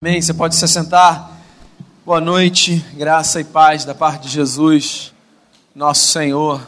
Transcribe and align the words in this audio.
Amém. 0.00 0.22
Você 0.22 0.32
pode 0.32 0.54
se 0.54 0.68
sentar. 0.68 1.36
Boa 2.06 2.20
noite, 2.20 2.76
graça 2.94 3.40
e 3.40 3.44
paz 3.44 3.84
da 3.84 3.96
parte 3.96 4.22
de 4.22 4.28
Jesus, 4.28 5.12
nosso 5.74 6.06
Senhor. 6.12 6.64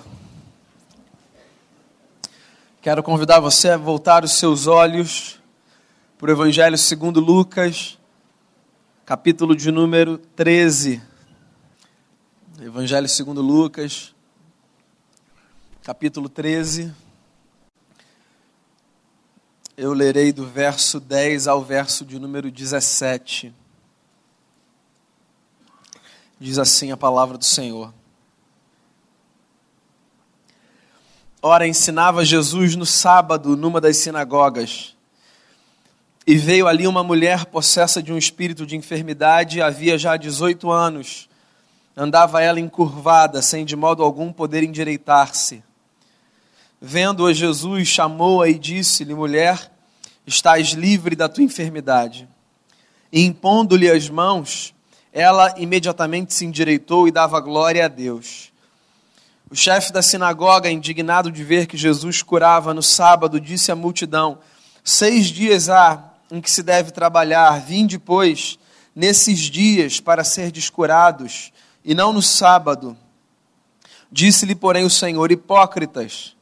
Quero 2.82 3.04
convidar 3.04 3.38
você 3.38 3.68
a 3.68 3.76
voltar 3.76 4.24
os 4.24 4.32
seus 4.32 4.66
olhos 4.66 5.40
para 6.18 6.28
o 6.28 6.32
Evangelho 6.32 6.76
segundo 6.76 7.20
Lucas, 7.20 7.96
capítulo 9.06 9.54
de 9.54 9.70
número 9.70 10.18
13. 10.18 11.00
Evangelho 12.60 13.08
segundo 13.08 13.40
Lucas, 13.40 14.12
capítulo 15.84 16.28
13. 16.28 16.92
Eu 19.82 19.94
lerei 19.94 20.30
do 20.30 20.46
verso 20.46 21.00
10 21.00 21.48
ao 21.48 21.64
verso 21.64 22.04
de 22.04 22.18
número 22.18 22.50
17. 22.50 23.50
Diz 26.38 26.58
assim 26.58 26.92
a 26.92 26.98
palavra 26.98 27.38
do 27.38 27.46
Senhor. 27.46 27.90
Ora, 31.40 31.66
ensinava 31.66 32.26
Jesus 32.26 32.76
no 32.76 32.84
sábado 32.84 33.56
numa 33.56 33.80
das 33.80 33.96
sinagogas. 33.96 34.94
E 36.26 36.36
veio 36.36 36.68
ali 36.68 36.86
uma 36.86 37.02
mulher 37.02 37.46
possessa 37.46 38.02
de 38.02 38.12
um 38.12 38.18
espírito 38.18 38.66
de 38.66 38.76
enfermidade, 38.76 39.62
havia 39.62 39.96
já 39.96 40.14
18 40.18 40.70
anos. 40.70 41.26
Andava 41.96 42.42
ela 42.42 42.60
encurvada, 42.60 43.40
sem 43.40 43.64
de 43.64 43.76
modo 43.76 44.02
algum 44.02 44.30
poder 44.30 44.62
endireitar-se. 44.62 45.64
Vendo-a, 46.82 47.32
Jesus 47.34 47.88
chamou-a 47.88 48.48
e 48.48 48.58
disse-lhe: 48.58 49.14
Mulher, 49.14 49.69
estás 50.30 50.68
livre 50.68 51.14
da 51.16 51.28
tua 51.28 51.44
enfermidade. 51.44 52.28
E 53.12 53.24
impondo-lhe 53.24 53.90
as 53.90 54.08
mãos, 54.08 54.72
ela 55.12 55.52
imediatamente 55.58 56.32
se 56.32 56.46
endireitou 56.46 57.08
e 57.08 57.10
dava 57.10 57.40
glória 57.40 57.84
a 57.84 57.88
Deus. 57.88 58.52
O 59.50 59.56
chefe 59.56 59.92
da 59.92 60.00
sinagoga, 60.00 60.70
indignado 60.70 61.32
de 61.32 61.42
ver 61.42 61.66
que 61.66 61.76
Jesus 61.76 62.22
curava 62.22 62.72
no 62.72 62.82
sábado, 62.82 63.40
disse 63.40 63.72
à 63.72 63.76
multidão: 63.76 64.38
Seis 64.84 65.26
dias 65.26 65.68
há 65.68 66.12
em 66.30 66.40
que 66.40 66.50
se 66.50 66.62
deve 66.62 66.92
trabalhar, 66.92 67.60
vinde, 67.60 67.98
pois, 67.98 68.56
nesses 68.94 69.40
dias 69.40 69.98
para 69.98 70.22
ser 70.22 70.52
descurados, 70.52 71.52
e 71.84 71.92
não 71.92 72.12
no 72.12 72.22
sábado. 72.22 72.96
Disse-lhe, 74.12 74.54
porém, 74.54 74.84
o 74.84 74.90
Senhor: 74.90 75.32
Hipócritas, 75.32 76.36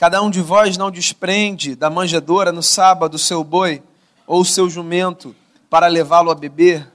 cada 0.00 0.22
um 0.22 0.30
de 0.30 0.40
vós 0.40 0.78
não 0.78 0.90
desprende 0.90 1.76
da 1.76 1.90
manjedoura 1.90 2.50
no 2.50 2.62
sábado 2.62 3.16
o 3.16 3.18
seu 3.18 3.44
boi 3.44 3.82
ou 4.26 4.40
o 4.40 4.44
seu 4.46 4.70
jumento 4.70 5.36
para 5.68 5.88
levá-lo 5.88 6.30
a 6.30 6.34
beber? 6.34 6.90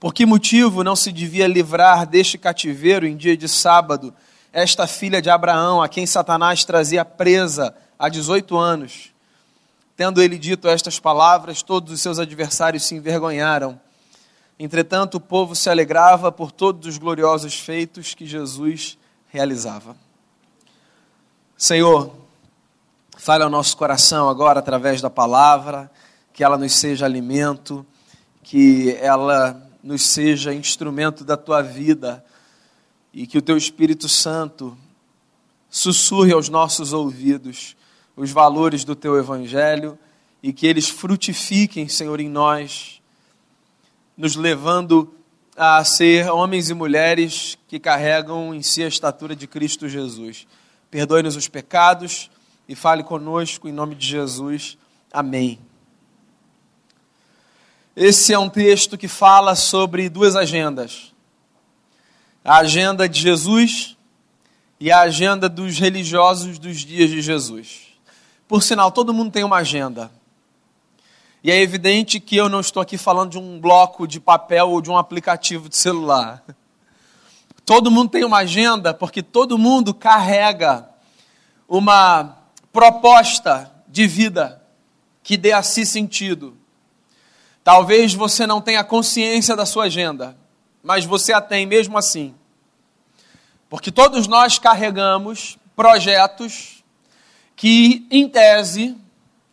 Por 0.00 0.14
que 0.14 0.24
motivo 0.24 0.82
não 0.82 0.96
se 0.96 1.12
devia 1.12 1.46
livrar 1.46 2.06
deste 2.06 2.38
cativeiro 2.38 3.06
em 3.06 3.14
dia 3.14 3.36
de 3.36 3.46
sábado 3.46 4.14
esta 4.54 4.86
filha 4.86 5.20
de 5.20 5.28
Abraão, 5.28 5.82
a 5.82 5.86
quem 5.86 6.06
Satanás 6.06 6.64
trazia 6.64 7.04
presa 7.04 7.76
há 7.98 8.08
18 8.08 8.56
anos? 8.56 9.12
Tendo 9.94 10.22
ele 10.22 10.38
dito 10.38 10.66
estas 10.66 10.98
palavras, 10.98 11.60
todos 11.60 11.92
os 11.92 12.00
seus 12.00 12.18
adversários 12.18 12.84
se 12.84 12.94
envergonharam. 12.94 13.78
Entretanto, 14.58 15.16
o 15.16 15.20
povo 15.20 15.54
se 15.54 15.68
alegrava 15.68 16.32
por 16.32 16.50
todos 16.50 16.88
os 16.88 16.96
gloriosos 16.96 17.60
feitos 17.60 18.14
que 18.14 18.24
Jesus 18.24 18.96
realizava. 19.28 20.03
Senhor, 21.56 22.12
fale 23.16 23.44
ao 23.44 23.48
nosso 23.48 23.76
coração 23.76 24.28
agora 24.28 24.58
através 24.58 25.00
da 25.00 25.08
palavra, 25.08 25.90
que 26.32 26.42
ela 26.42 26.58
nos 26.58 26.72
seja 26.72 27.06
alimento, 27.06 27.86
que 28.42 28.96
ela 29.00 29.62
nos 29.82 30.02
seja 30.02 30.52
instrumento 30.52 31.24
da 31.24 31.36
tua 31.36 31.62
vida 31.62 32.24
e 33.12 33.24
que 33.26 33.38
o 33.38 33.42
teu 33.42 33.56
Espírito 33.56 34.08
Santo 34.08 34.76
sussurre 35.70 36.32
aos 36.32 36.48
nossos 36.48 36.92
ouvidos 36.92 37.76
os 38.16 38.32
valores 38.32 38.84
do 38.84 38.96
teu 38.96 39.16
evangelho 39.16 39.96
e 40.42 40.52
que 40.52 40.66
eles 40.66 40.88
frutifiquem, 40.88 41.88
Senhor, 41.88 42.20
em 42.20 42.28
nós, 42.28 43.00
nos 44.16 44.34
levando 44.34 45.14
a 45.56 45.84
ser 45.84 46.28
homens 46.30 46.68
e 46.68 46.74
mulheres 46.74 47.56
que 47.68 47.78
carregam 47.78 48.52
em 48.52 48.60
si 48.60 48.82
a 48.82 48.88
estatura 48.88 49.36
de 49.36 49.46
Cristo 49.46 49.88
Jesus. 49.88 50.46
Perdoe-nos 50.94 51.34
os 51.34 51.48
pecados 51.48 52.30
e 52.68 52.76
fale 52.76 53.02
conosco 53.02 53.68
em 53.68 53.72
nome 53.72 53.96
de 53.96 54.06
Jesus. 54.06 54.78
Amém. 55.12 55.58
Esse 57.96 58.32
é 58.32 58.38
um 58.38 58.48
texto 58.48 58.96
que 58.96 59.08
fala 59.08 59.56
sobre 59.56 60.08
duas 60.08 60.36
agendas: 60.36 61.12
a 62.44 62.58
agenda 62.58 63.08
de 63.08 63.20
Jesus 63.20 63.96
e 64.78 64.92
a 64.92 65.00
agenda 65.00 65.48
dos 65.48 65.80
religiosos 65.80 66.60
dos 66.60 66.82
dias 66.82 67.10
de 67.10 67.20
Jesus. 67.20 67.88
Por 68.46 68.62
sinal, 68.62 68.92
todo 68.92 69.12
mundo 69.12 69.32
tem 69.32 69.42
uma 69.42 69.56
agenda. 69.56 70.12
E 71.42 71.50
é 71.50 71.60
evidente 71.60 72.20
que 72.20 72.36
eu 72.36 72.48
não 72.48 72.60
estou 72.60 72.80
aqui 72.80 72.96
falando 72.96 73.32
de 73.32 73.38
um 73.38 73.58
bloco 73.58 74.06
de 74.06 74.20
papel 74.20 74.70
ou 74.70 74.80
de 74.80 74.90
um 74.90 74.96
aplicativo 74.96 75.68
de 75.68 75.76
celular. 75.76 76.44
Todo 77.64 77.90
mundo 77.90 78.10
tem 78.10 78.24
uma 78.24 78.38
agenda 78.38 78.92
porque 78.92 79.22
todo 79.22 79.56
mundo 79.56 79.94
carrega 79.94 80.88
uma 81.68 82.36
proposta 82.72 83.72
de 83.88 84.06
vida 84.06 84.62
que 85.22 85.36
dê 85.36 85.52
a 85.52 85.62
si 85.62 85.86
sentido. 85.86 86.56
Talvez 87.62 88.12
você 88.12 88.46
não 88.46 88.60
tenha 88.60 88.84
consciência 88.84 89.56
da 89.56 89.64
sua 89.64 89.84
agenda, 89.84 90.36
mas 90.82 91.06
você 91.06 91.32
a 91.32 91.40
tem 91.40 91.64
mesmo 91.64 91.96
assim. 91.96 92.34
Porque 93.70 93.90
todos 93.90 94.26
nós 94.26 94.58
carregamos 94.58 95.58
projetos 95.74 96.84
que, 97.56 98.06
em 98.10 98.28
tese, 98.28 98.94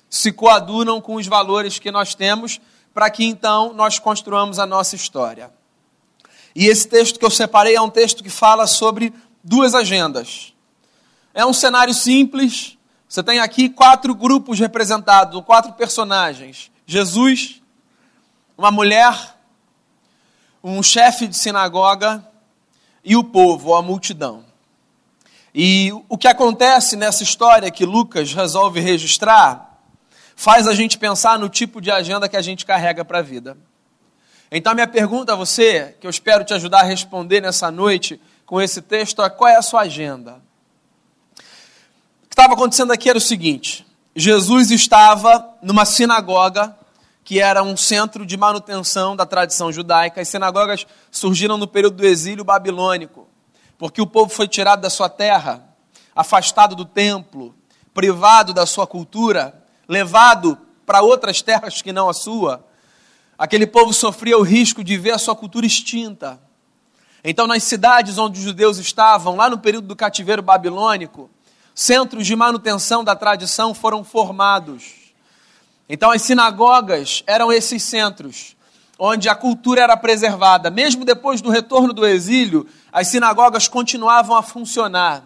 se 0.09 0.33
coadunam 0.33 0.99
com 0.99 1.15
os 1.15 1.25
valores 1.25 1.79
que 1.79 1.89
nós 1.89 2.13
temos, 2.13 2.59
para 2.93 3.09
que 3.09 3.23
então 3.23 3.71
nós 3.71 3.97
construamos 3.97 4.59
a 4.59 4.65
nossa 4.65 4.95
história. 4.95 5.49
E 6.55 6.67
esse 6.67 6.87
texto 6.87 7.19
que 7.19 7.25
eu 7.25 7.29
separei 7.29 7.75
é 7.75 7.81
um 7.81 7.89
texto 7.89 8.23
que 8.23 8.29
fala 8.29 8.67
sobre 8.67 9.13
duas 9.43 9.73
agendas. 9.73 10.53
É 11.33 11.45
um 11.45 11.53
cenário 11.53 11.93
simples. 11.93 12.77
Você 13.07 13.23
tem 13.23 13.39
aqui 13.39 13.69
quatro 13.69 14.13
grupos 14.13 14.59
representados, 14.59 15.41
quatro 15.45 15.73
personagens: 15.73 16.71
Jesus, 16.85 17.61
uma 18.57 18.71
mulher, 18.71 19.37
um 20.63 20.83
chefe 20.83 21.27
de 21.27 21.35
sinagoga 21.35 22.25
e 23.03 23.15
o 23.15 23.23
povo, 23.23 23.73
a 23.73 23.81
multidão. 23.81 24.45
E 25.53 25.91
o 26.07 26.17
que 26.17 26.27
acontece 26.27 26.95
nessa 26.95 27.23
história 27.23 27.71
que 27.71 27.85
Lucas 27.85 28.33
resolve 28.33 28.79
registrar 28.79 29.79
faz 30.35 30.67
a 30.67 30.73
gente 30.73 30.97
pensar 30.97 31.37
no 31.37 31.49
tipo 31.49 31.81
de 31.81 31.91
agenda 31.91 32.29
que 32.29 32.37
a 32.37 32.41
gente 32.41 32.65
carrega 32.65 33.03
para 33.03 33.19
a 33.19 33.21
vida. 33.21 33.57
Então, 34.53 34.73
minha 34.73 34.87
pergunta 34.87 35.31
a 35.31 35.35
você, 35.37 35.95
que 35.97 36.05
eu 36.05 36.11
espero 36.11 36.43
te 36.43 36.53
ajudar 36.53 36.81
a 36.81 36.83
responder 36.83 37.39
nessa 37.39 37.71
noite 37.71 38.19
com 38.45 38.61
esse 38.61 38.81
texto, 38.81 39.21
é 39.21 39.29
qual 39.29 39.49
é 39.49 39.55
a 39.55 39.61
sua 39.61 39.81
agenda? 39.81 40.41
O 41.37 42.27
que 42.27 42.33
estava 42.33 42.53
acontecendo 42.53 42.91
aqui 42.91 43.09
era 43.09 43.17
o 43.17 43.21
seguinte: 43.21 43.87
Jesus 44.13 44.69
estava 44.69 45.55
numa 45.61 45.85
sinagoga 45.85 46.75
que 47.23 47.39
era 47.39 47.63
um 47.63 47.77
centro 47.77 48.25
de 48.25 48.35
manutenção 48.35 49.15
da 49.15 49.25
tradição 49.25 49.71
judaica. 49.71 50.19
As 50.19 50.27
sinagogas 50.27 50.85
surgiram 51.09 51.57
no 51.57 51.67
período 51.67 51.95
do 51.97 52.05
exílio 52.05 52.43
babilônico, 52.43 53.29
porque 53.77 54.01
o 54.01 54.07
povo 54.07 54.29
foi 54.29 54.49
tirado 54.49 54.81
da 54.81 54.89
sua 54.89 55.07
terra, 55.07 55.63
afastado 56.13 56.75
do 56.75 56.83
templo, 56.83 57.55
privado 57.93 58.53
da 58.53 58.65
sua 58.65 58.85
cultura, 58.85 59.63
levado 59.87 60.57
para 60.85 61.01
outras 61.01 61.41
terras 61.41 61.81
que 61.81 61.93
não 61.93 62.09
a 62.09 62.13
sua, 62.13 62.65
aquele 63.41 63.65
povo 63.65 63.91
sofria 63.91 64.37
o 64.37 64.43
risco 64.43 64.83
de 64.83 64.95
ver 64.99 65.13
a 65.13 65.17
sua 65.17 65.35
cultura 65.35 65.65
extinta. 65.65 66.39
Então, 67.23 67.47
nas 67.47 67.63
cidades 67.63 68.19
onde 68.19 68.37
os 68.37 68.45
judeus 68.45 68.77
estavam, 68.77 69.35
lá 69.35 69.49
no 69.49 69.57
período 69.57 69.87
do 69.87 69.95
cativeiro 69.95 70.43
babilônico, 70.43 71.27
centros 71.73 72.27
de 72.27 72.35
manutenção 72.35 73.03
da 73.03 73.15
tradição 73.15 73.73
foram 73.73 74.03
formados. 74.03 75.13
Então, 75.89 76.11
as 76.11 76.21
sinagogas 76.21 77.23
eram 77.25 77.51
esses 77.51 77.81
centros 77.81 78.55
onde 78.99 79.27
a 79.27 79.33
cultura 79.33 79.81
era 79.81 79.97
preservada. 79.97 80.69
Mesmo 80.69 81.03
depois 81.03 81.41
do 81.41 81.49
retorno 81.49 81.93
do 81.93 82.05
exílio, 82.05 82.67
as 82.91 83.07
sinagogas 83.07 83.67
continuavam 83.67 84.35
a 84.35 84.43
funcionar. 84.43 85.23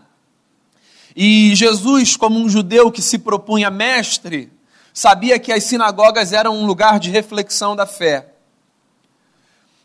E 1.13 1.53
Jesus, 1.53 2.15
como 2.15 2.39
um 2.39 2.47
judeu 2.47 2.89
que 2.89 3.01
se 3.01 3.19
propunha 3.19 3.69
mestre, 3.69 4.54
sabia 4.95 5.37
que 5.37 5.51
as 5.51 5.65
sinagogas 5.65 6.31
eram 6.31 6.55
um 6.55 6.65
lugar 6.65 7.01
de 7.01 7.11
reflexão 7.11 7.75
da 7.75 7.85
fé. 7.85 8.29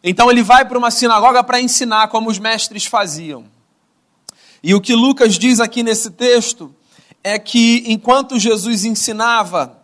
Então 0.05 0.31
ele 0.31 0.41
vai 0.41 0.65
para 0.65 0.79
uma 0.79 0.91
sinagoga 0.93 1.43
para 1.43 1.61
ensinar 1.61 2.07
como 2.07 2.31
os 2.31 2.39
mestres 2.39 2.87
faziam. 2.87 3.45
E 4.63 4.73
o 4.73 4.81
que 4.81 4.95
Lucas 4.95 5.35
diz 5.35 5.59
aqui 5.59 5.83
nesse 5.83 6.13
texto 6.13 6.73
é 7.25 7.41
que 7.41 7.83
enquanto 7.89 8.39
Jesus 8.39 8.85
ensinava 8.85 9.83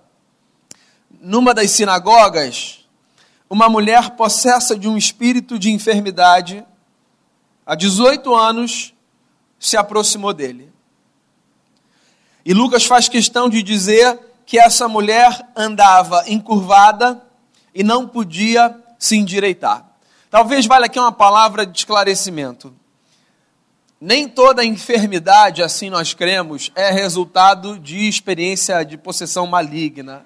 numa 1.20 1.52
das 1.52 1.72
sinagogas, 1.72 2.86
uma 3.50 3.68
mulher 3.68 4.10
possessa 4.10 4.78
de 4.78 4.86
um 4.86 4.96
espírito 4.96 5.58
de 5.58 5.72
enfermidade, 5.72 6.64
há 7.66 7.74
18 7.74 8.32
anos, 8.32 8.94
se 9.58 9.76
aproximou 9.76 10.32
dele. 10.32 10.72
E 12.44 12.54
Lucas 12.54 12.84
faz 12.84 13.08
questão 13.08 13.50
de 13.50 13.60
dizer 13.60 14.20
que 14.46 14.58
essa 14.58 14.88
mulher 14.88 15.48
andava 15.56 16.22
encurvada 16.28 17.20
e 17.74 17.82
não 17.82 18.06
podia 18.06 18.74
se 18.98 19.16
endireitar. 19.16 19.84
Talvez 20.30 20.64
valha 20.66 20.86
aqui 20.86 20.98
uma 20.98 21.12
palavra 21.12 21.66
de 21.66 21.76
esclarecimento. 21.76 22.72
Nem 24.00 24.28
toda 24.28 24.64
enfermidade, 24.64 25.62
assim 25.62 25.90
nós 25.90 26.14
cremos, 26.14 26.70
é 26.76 26.90
resultado 26.90 27.78
de 27.78 28.08
experiência 28.08 28.84
de 28.84 28.96
possessão 28.96 29.46
maligna. 29.46 30.24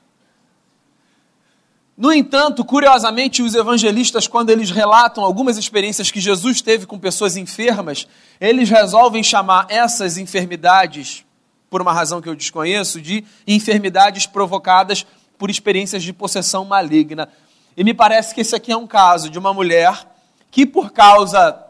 No 1.96 2.12
entanto, 2.12 2.64
curiosamente, 2.64 3.42
os 3.42 3.54
evangelistas, 3.54 4.26
quando 4.26 4.50
eles 4.50 4.70
relatam 4.70 5.24
algumas 5.24 5.56
experiências 5.56 6.10
que 6.10 6.20
Jesus 6.20 6.60
teve 6.60 6.86
com 6.86 6.98
pessoas 6.98 7.36
enfermas, 7.36 8.06
eles 8.40 8.68
resolvem 8.68 9.22
chamar 9.22 9.66
essas 9.68 10.16
enfermidades, 10.16 11.24
por 11.70 11.80
uma 11.80 11.92
razão 11.92 12.20
que 12.20 12.28
eu 12.28 12.34
desconheço, 12.34 13.00
de 13.00 13.24
enfermidades 13.46 14.26
provocadas 14.26 15.06
por 15.38 15.48
experiências 15.48 16.02
de 16.02 16.12
possessão 16.12 16.64
maligna. 16.64 17.28
E 17.76 17.84
me 17.84 17.94
parece 17.94 18.34
que 18.34 18.40
esse 18.40 18.54
aqui 18.54 18.72
é 18.72 18.76
um 18.76 18.86
caso 18.86 19.30
de 19.30 19.38
uma 19.38 19.54
mulher 19.54 20.06
que, 20.50 20.66
por 20.66 20.90
causa 20.90 21.64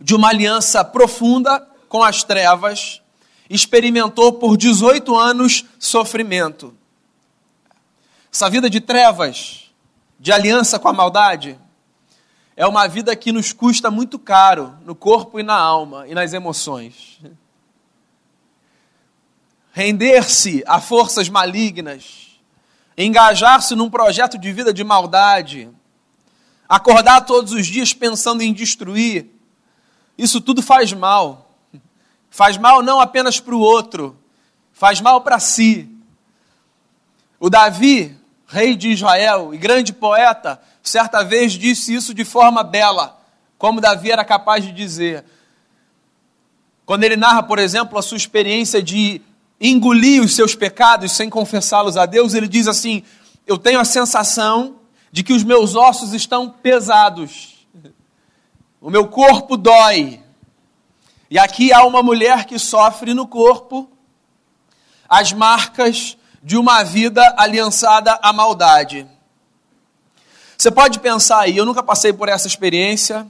de 0.00 0.14
uma 0.14 0.28
aliança 0.28 0.84
profunda 0.84 1.66
com 1.88 2.02
as 2.02 2.24
trevas, 2.24 3.00
experimentou 3.48 4.32
por 4.32 4.56
18 4.56 5.16
anos 5.16 5.64
sofrimento. 5.78 6.74
Essa 8.32 8.50
vida 8.50 8.68
de 8.68 8.80
trevas, 8.80 9.70
de 10.18 10.32
aliança 10.32 10.78
com 10.78 10.88
a 10.88 10.92
maldade, 10.92 11.58
é 12.56 12.66
uma 12.66 12.86
vida 12.86 13.16
que 13.16 13.32
nos 13.32 13.52
custa 13.52 13.90
muito 13.90 14.18
caro 14.18 14.74
no 14.84 14.94
corpo 14.94 15.40
e 15.40 15.42
na 15.42 15.56
alma 15.56 16.06
e 16.06 16.14
nas 16.14 16.32
emoções. 16.32 17.18
Render-se 19.72 20.64
a 20.66 20.80
forças 20.80 21.28
malignas, 21.28 22.40
engajar-se 22.96 23.74
num 23.74 23.88
projeto 23.88 24.36
de 24.36 24.52
vida 24.52 24.72
de 24.72 24.82
maldade, 24.82 25.70
acordar 26.68 27.22
todos 27.22 27.52
os 27.52 27.66
dias 27.66 27.92
pensando 27.92 28.42
em 28.42 28.52
destruir, 28.52 29.26
isso 30.18 30.40
tudo 30.40 30.62
faz 30.62 30.92
mal. 30.92 31.50
Faz 32.30 32.56
mal 32.56 32.82
não 32.82 33.00
apenas 33.00 33.40
para 33.40 33.54
o 33.54 33.60
outro, 33.60 34.16
faz 34.72 35.00
mal 35.00 35.20
para 35.22 35.40
si. 35.40 35.88
O 37.40 37.48
Davi, 37.50 38.16
rei 38.46 38.76
de 38.76 38.90
Israel 38.90 39.54
e 39.54 39.58
grande 39.58 39.92
poeta, 39.92 40.60
certa 40.82 41.24
vez 41.24 41.52
disse 41.52 41.94
isso 41.94 42.12
de 42.12 42.24
forma 42.24 42.62
bela, 42.62 43.18
como 43.58 43.80
Davi 43.80 44.10
era 44.10 44.24
capaz 44.24 44.64
de 44.64 44.72
dizer. 44.72 45.24
Quando 46.84 47.04
ele 47.04 47.16
narra, 47.16 47.42
por 47.42 47.58
exemplo, 47.58 47.98
a 47.98 48.02
sua 48.02 48.16
experiência 48.16 48.82
de 48.82 49.22
engolir 49.60 50.22
os 50.22 50.34
seus 50.34 50.54
pecados 50.54 51.12
sem 51.12 51.28
confessá-los 51.28 51.96
a 51.96 52.06
Deus, 52.06 52.34
ele 52.34 52.48
diz 52.48 52.66
assim: 52.66 53.02
Eu 53.46 53.58
tenho 53.58 53.78
a 53.78 53.84
sensação 53.84 54.76
de 55.12 55.22
que 55.22 55.32
os 55.32 55.44
meus 55.44 55.74
ossos 55.74 56.12
estão 56.12 56.48
pesados 56.48 57.60
o 58.80 58.88
meu 58.88 59.06
corpo 59.08 59.56
dói. 59.56 60.22
E 61.28 61.38
aqui 61.38 61.72
há 61.72 61.84
uma 61.84 62.02
mulher 62.02 62.46
que 62.46 62.58
sofre 62.58 63.12
no 63.12 63.26
corpo 63.26 63.88
as 65.08 65.32
marcas 65.32 66.16
de 66.42 66.56
uma 66.56 66.82
vida 66.82 67.34
aliançada 67.36 68.18
à 68.22 68.32
maldade. 68.32 69.06
Você 70.56 70.70
pode 70.70 70.98
pensar 70.98 71.40
aí, 71.40 71.56
eu 71.56 71.66
nunca 71.66 71.82
passei 71.82 72.12
por 72.12 72.28
essa 72.28 72.46
experiência, 72.46 73.26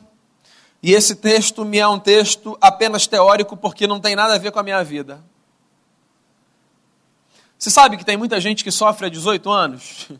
e 0.83 0.93
esse 0.93 1.15
texto 1.15 1.65
me 1.65 1.79
é 1.79 1.87
um 1.87 1.99
texto 1.99 2.57
apenas 2.61 3.07
teórico 3.07 3.57
porque 3.57 3.87
não 3.87 4.01
tem 4.01 4.15
nada 4.17 4.35
a 4.35 4.39
ver 4.39 4.53
com 4.53 4.59
a 4.59 4.63
minha 4.63 4.83
vida. 4.83 5.23
Você 7.61 7.69
sabe 7.69 7.99
que 7.99 8.05
tem 8.07 8.17
muita 8.17 8.41
gente 8.41 8.65
que 8.65 8.71
sofre 8.71 9.07
há 9.07 9.11
18 9.11 9.51
anos? 9.51 10.09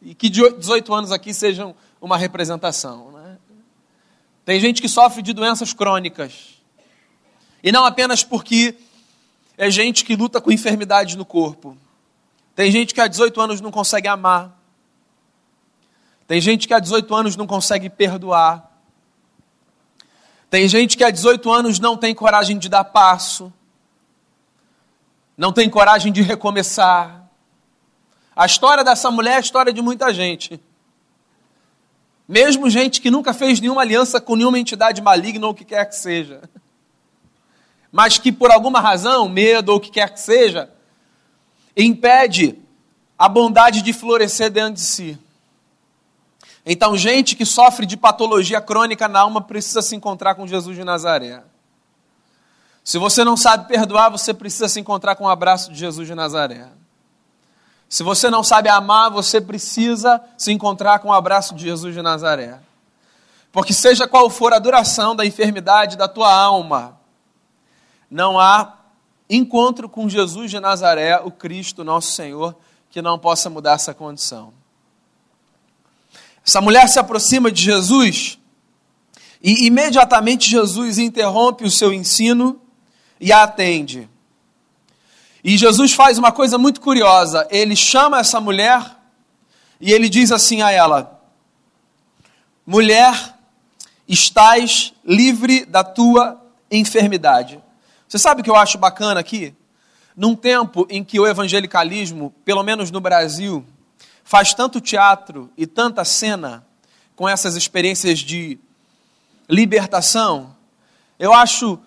E 0.00 0.14
que 0.14 0.30
18 0.30 0.94
anos 0.94 1.10
aqui 1.10 1.34
sejam 1.34 1.74
uma 2.00 2.16
representação. 2.16 3.10
Né? 3.10 3.36
Tem 4.44 4.60
gente 4.60 4.80
que 4.80 4.88
sofre 4.88 5.22
de 5.22 5.32
doenças 5.32 5.72
crônicas. 5.72 6.60
E 7.64 7.72
não 7.72 7.84
apenas 7.84 8.22
porque 8.22 8.76
é 9.56 9.68
gente 9.68 10.04
que 10.04 10.14
luta 10.14 10.40
com 10.40 10.52
enfermidades 10.52 11.16
no 11.16 11.24
corpo. 11.24 11.76
Tem 12.54 12.70
gente 12.70 12.94
que 12.94 13.00
há 13.00 13.08
18 13.08 13.40
anos 13.40 13.60
não 13.60 13.72
consegue 13.72 14.06
amar. 14.06 14.56
Tem 16.28 16.40
gente 16.40 16.68
que 16.68 16.74
há 16.74 16.78
18 16.78 17.12
anos 17.12 17.34
não 17.34 17.48
consegue 17.48 17.90
perdoar. 17.90 18.70
Tem 20.48 20.68
gente 20.68 20.96
que 20.96 21.02
há 21.02 21.10
18 21.10 21.50
anos 21.50 21.80
não 21.80 21.96
tem 21.96 22.14
coragem 22.14 22.56
de 22.56 22.68
dar 22.68 22.84
passo. 22.84 23.52
Não 25.38 25.52
tem 25.52 25.70
coragem 25.70 26.12
de 26.12 26.20
recomeçar. 26.20 27.30
A 28.34 28.44
história 28.44 28.82
dessa 28.82 29.08
mulher 29.08 29.34
é 29.34 29.36
a 29.36 29.40
história 29.40 29.72
de 29.72 29.80
muita 29.80 30.12
gente. 30.12 30.60
Mesmo 32.26 32.68
gente 32.68 33.00
que 33.00 33.08
nunca 33.08 33.32
fez 33.32 33.60
nenhuma 33.60 33.82
aliança 33.82 34.20
com 34.20 34.34
nenhuma 34.34 34.58
entidade 34.58 35.00
maligna 35.00 35.46
ou 35.46 35.52
o 35.52 35.54
que 35.54 35.64
quer 35.64 35.88
que 35.88 35.94
seja. 35.94 36.42
Mas 37.92 38.18
que 38.18 38.32
por 38.32 38.50
alguma 38.50 38.80
razão, 38.80 39.28
medo 39.28 39.68
ou 39.70 39.78
o 39.78 39.80
que 39.80 39.92
quer 39.92 40.12
que 40.12 40.20
seja, 40.20 40.70
impede 41.76 42.58
a 43.16 43.28
bondade 43.28 43.80
de 43.80 43.92
florescer 43.92 44.50
dentro 44.50 44.74
de 44.74 44.80
si. 44.80 45.16
Então, 46.66 46.96
gente 46.96 47.36
que 47.36 47.46
sofre 47.46 47.86
de 47.86 47.96
patologia 47.96 48.60
crônica 48.60 49.06
na 49.06 49.20
alma 49.20 49.40
precisa 49.40 49.82
se 49.82 49.94
encontrar 49.94 50.34
com 50.34 50.48
Jesus 50.48 50.76
de 50.76 50.82
Nazaré. 50.82 51.44
Se 52.88 52.96
você 52.96 53.22
não 53.22 53.36
sabe 53.36 53.68
perdoar, 53.68 54.08
você 54.08 54.32
precisa 54.32 54.66
se 54.66 54.80
encontrar 54.80 55.14
com 55.14 55.24
o 55.24 55.28
abraço 55.28 55.70
de 55.70 55.78
Jesus 55.78 56.08
de 56.08 56.14
Nazaré. 56.14 56.68
Se 57.86 58.02
você 58.02 58.30
não 58.30 58.42
sabe 58.42 58.70
amar, 58.70 59.10
você 59.10 59.42
precisa 59.42 60.18
se 60.38 60.52
encontrar 60.52 60.98
com 61.00 61.08
o 61.08 61.12
abraço 61.12 61.54
de 61.54 61.64
Jesus 61.64 61.94
de 61.94 62.00
Nazaré. 62.00 62.58
Porque, 63.52 63.74
seja 63.74 64.08
qual 64.08 64.30
for 64.30 64.54
a 64.54 64.58
duração 64.58 65.14
da 65.14 65.26
enfermidade 65.26 65.98
da 65.98 66.08
tua 66.08 66.32
alma, 66.32 66.98
não 68.10 68.40
há 68.40 68.78
encontro 69.28 69.86
com 69.86 70.08
Jesus 70.08 70.50
de 70.50 70.58
Nazaré, 70.58 71.20
o 71.22 71.30
Cristo, 71.30 71.84
nosso 71.84 72.12
Senhor, 72.12 72.56
que 72.88 73.02
não 73.02 73.18
possa 73.18 73.50
mudar 73.50 73.72
essa 73.72 73.92
condição. 73.92 74.50
Essa 76.42 76.62
mulher 76.62 76.88
se 76.88 76.98
aproxima 76.98 77.52
de 77.52 77.62
Jesus 77.62 78.38
e 79.42 79.66
imediatamente 79.66 80.48
Jesus 80.48 80.96
interrompe 80.96 81.64
o 81.64 81.70
seu 81.70 81.92
ensino 81.92 82.62
e 83.20 83.32
a 83.32 83.42
atende. 83.42 84.08
E 85.42 85.56
Jesus 85.56 85.92
faz 85.92 86.18
uma 86.18 86.32
coisa 86.32 86.58
muito 86.58 86.80
curiosa. 86.80 87.46
Ele 87.50 87.76
chama 87.76 88.20
essa 88.20 88.40
mulher 88.40 88.96
e 89.80 89.92
ele 89.92 90.08
diz 90.08 90.32
assim 90.32 90.62
a 90.62 90.70
ela: 90.70 91.20
Mulher, 92.66 93.34
estás 94.06 94.92
livre 95.04 95.64
da 95.64 95.84
tua 95.84 96.40
enfermidade. 96.70 97.60
Você 98.08 98.18
sabe 98.18 98.40
o 98.40 98.44
que 98.44 98.50
eu 98.50 98.56
acho 98.56 98.78
bacana 98.78 99.20
aqui? 99.20 99.54
Num 100.16 100.34
tempo 100.34 100.86
em 100.90 101.04
que 101.04 101.20
o 101.20 101.26
evangelicalismo, 101.26 102.34
pelo 102.44 102.62
menos 102.62 102.90
no 102.90 103.00
Brasil, 103.00 103.64
faz 104.24 104.52
tanto 104.52 104.80
teatro 104.80 105.50
e 105.56 105.66
tanta 105.66 106.04
cena 106.04 106.66
com 107.14 107.28
essas 107.28 107.54
experiências 107.54 108.18
de 108.18 108.58
libertação, 109.48 110.54
eu 111.18 111.32
acho 111.32 111.78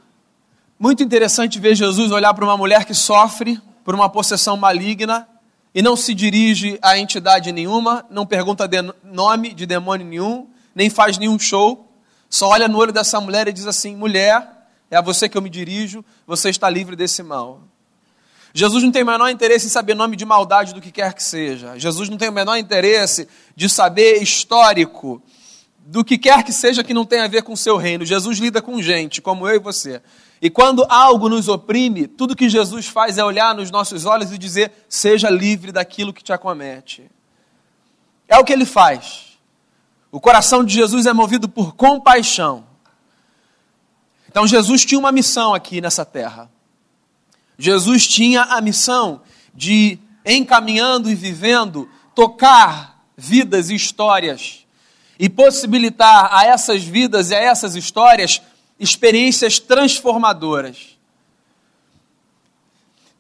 muito 0.82 1.04
interessante 1.04 1.60
ver 1.60 1.76
Jesus 1.76 2.12
olhar 2.12 2.34
para 2.34 2.44
uma 2.44 2.58
mulher 2.58 2.86
que 2.86 2.96
sofre 2.96 3.62
por 3.86 3.94
uma 3.94 4.10
possessão 4.10 4.58
maligna 4.58 5.30
e 5.76 5.80
não 5.80 5.96
se 5.96 6.12
dirige 6.16 6.80
a 6.82 6.98
entidade 6.98 7.52
nenhuma, 7.52 8.04
não 8.10 8.26
pergunta 8.26 8.68
de 8.68 8.78
nome 9.04 9.54
de 9.54 9.68
demônio 9.68 10.08
nenhum, 10.08 10.48
nem 10.74 10.90
faz 10.90 11.20
nenhum 11.20 11.38
show, 11.38 11.88
só 12.28 12.48
olha 12.48 12.68
no 12.68 12.80
olho 12.80 12.92
dessa 12.92 13.22
mulher 13.22 13.48
e 13.48 13.54
diz 13.54 13.68
assim: 13.68 13.96
mulher, 13.96 14.44
é 14.90 14.98
a 14.98 15.02
você 15.02 15.30
que 15.30 15.38
eu 15.38 15.42
me 15.44 15.52
dirijo, 15.52 16.04
você 16.26 16.50
está 16.50 16.68
livre 16.68 16.96
desse 16.96 17.22
mal. 17.22 17.62
Jesus 18.52 18.84
não 18.84 18.92
tem 18.92 19.04
o 19.04 19.06
menor 19.06 19.30
interesse 19.30 19.68
em 19.68 19.70
saber 19.70 19.94
nome 19.94 20.16
de 20.16 20.26
maldade 20.26 20.74
do 20.74 20.82
que 20.82 20.92
quer 20.92 21.14
que 21.14 21.24
seja. 21.24 21.78
Jesus 21.78 22.10
não 22.10 22.18
tem 22.18 22.30
o 22.30 22.34
menor 22.34 22.58
interesse 22.58 23.28
de 23.56 23.70
saber 23.70 24.20
histórico 24.24 25.22
do 25.86 26.04
que 26.04 26.18
quer 26.18 26.44
que 26.44 26.54
seja 26.54 26.84
que 26.84 26.94
não 26.94 27.06
tenha 27.06 27.26
a 27.26 27.28
ver 27.28 27.44
com 27.44 27.54
o 27.54 27.58
seu 27.58 27.78
reino. 27.78 28.06
Jesus 28.06 28.38
lida 28.38 28.62
com 28.62 28.82
gente, 28.82 29.22
como 29.22 29.48
eu 29.48 29.56
e 29.56 29.60
você. 29.60 30.02
E 30.42 30.50
quando 30.50 30.86
algo 30.90 31.30
nos 31.30 31.48
oprime, 31.48 32.08
tudo 32.08 32.36
que 32.36 32.50
Jesus 32.50 32.88
faz 32.88 33.18
é 33.18 33.24
olhar 33.24 33.54
nos 33.54 33.70
nossos 33.70 34.06
olhos 34.06 34.32
e 34.32 34.38
dizer: 34.38 34.72
seja 34.88 35.30
livre 35.30 35.72
daquilo 35.72 36.14
que 36.14 36.24
te 36.24 36.34
acomete. 36.34 37.10
É 38.28 38.38
o 38.38 38.44
que 38.44 38.54
ele 38.54 38.66
faz. 38.66 39.38
O 40.12 40.20
coração 40.20 40.64
de 40.64 40.74
Jesus 40.74 41.06
é 41.06 41.14
movido 41.14 41.48
por 41.48 41.76
compaixão. 41.76 42.66
Então 44.28 44.48
Jesus 44.48 44.86
tinha 44.86 45.00
uma 45.00 45.12
missão 45.12 45.54
aqui 45.54 45.82
nessa 45.82 46.06
terra. 46.06 46.50
Jesus 47.58 48.08
tinha 48.08 48.44
a 48.44 48.62
missão 48.62 49.22
de, 49.54 50.00
encaminhando 50.26 51.10
e 51.10 51.16
vivendo, 51.16 51.90
tocar 52.16 53.06
vidas 53.16 53.70
e 53.70 53.76
histórias 53.76 54.61
e 55.22 55.30
possibilitar 55.30 56.36
a 56.36 56.48
essas 56.48 56.84
vidas 56.84 57.30
e 57.30 57.36
a 57.36 57.38
essas 57.38 57.76
histórias 57.76 58.42
experiências 58.80 59.60
transformadoras. 59.60 60.98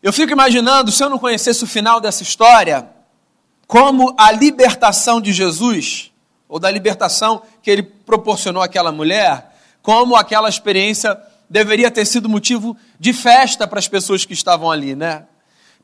Eu 0.01 0.11
fico 0.11 0.31
imaginando, 0.31 0.91
se 0.91 1.03
eu 1.03 1.11
não 1.11 1.19
conhecesse 1.19 1.63
o 1.63 1.67
final 1.67 2.01
dessa 2.01 2.23
história, 2.23 2.89
como 3.67 4.15
a 4.17 4.31
libertação 4.31 5.21
de 5.21 5.31
Jesus, 5.31 6.11
ou 6.49 6.57
da 6.57 6.71
libertação 6.71 7.43
que 7.61 7.69
ele 7.69 7.83
proporcionou 7.83 8.63
àquela 8.63 8.91
mulher, 8.91 9.55
como 9.83 10.15
aquela 10.15 10.49
experiência 10.49 11.15
deveria 11.47 11.91
ter 11.91 12.05
sido 12.05 12.27
motivo 12.27 12.75
de 12.99 13.13
festa 13.13 13.67
para 13.67 13.77
as 13.77 13.87
pessoas 13.87 14.25
que 14.25 14.33
estavam 14.33 14.71
ali, 14.71 14.95
né? 14.95 15.27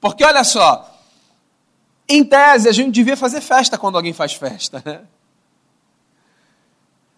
Porque 0.01 0.25
olha 0.25 0.43
só, 0.43 0.99
em 2.09 2.23
tese 2.23 2.67
a 2.67 2.71
gente 2.71 2.89
devia 2.91 3.15
fazer 3.15 3.39
festa 3.39 3.77
quando 3.77 3.97
alguém 3.97 4.13
faz 4.13 4.33
festa, 4.33 4.81
né? 4.83 5.01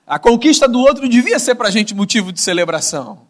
A 0.09 0.17
conquista 0.17 0.67
do 0.67 0.79
outro 0.79 1.07
devia 1.07 1.37
ser 1.37 1.53
para 1.53 1.67
a 1.67 1.71
gente 1.71 1.93
motivo 1.93 2.33
de 2.33 2.41
celebração. 2.41 3.27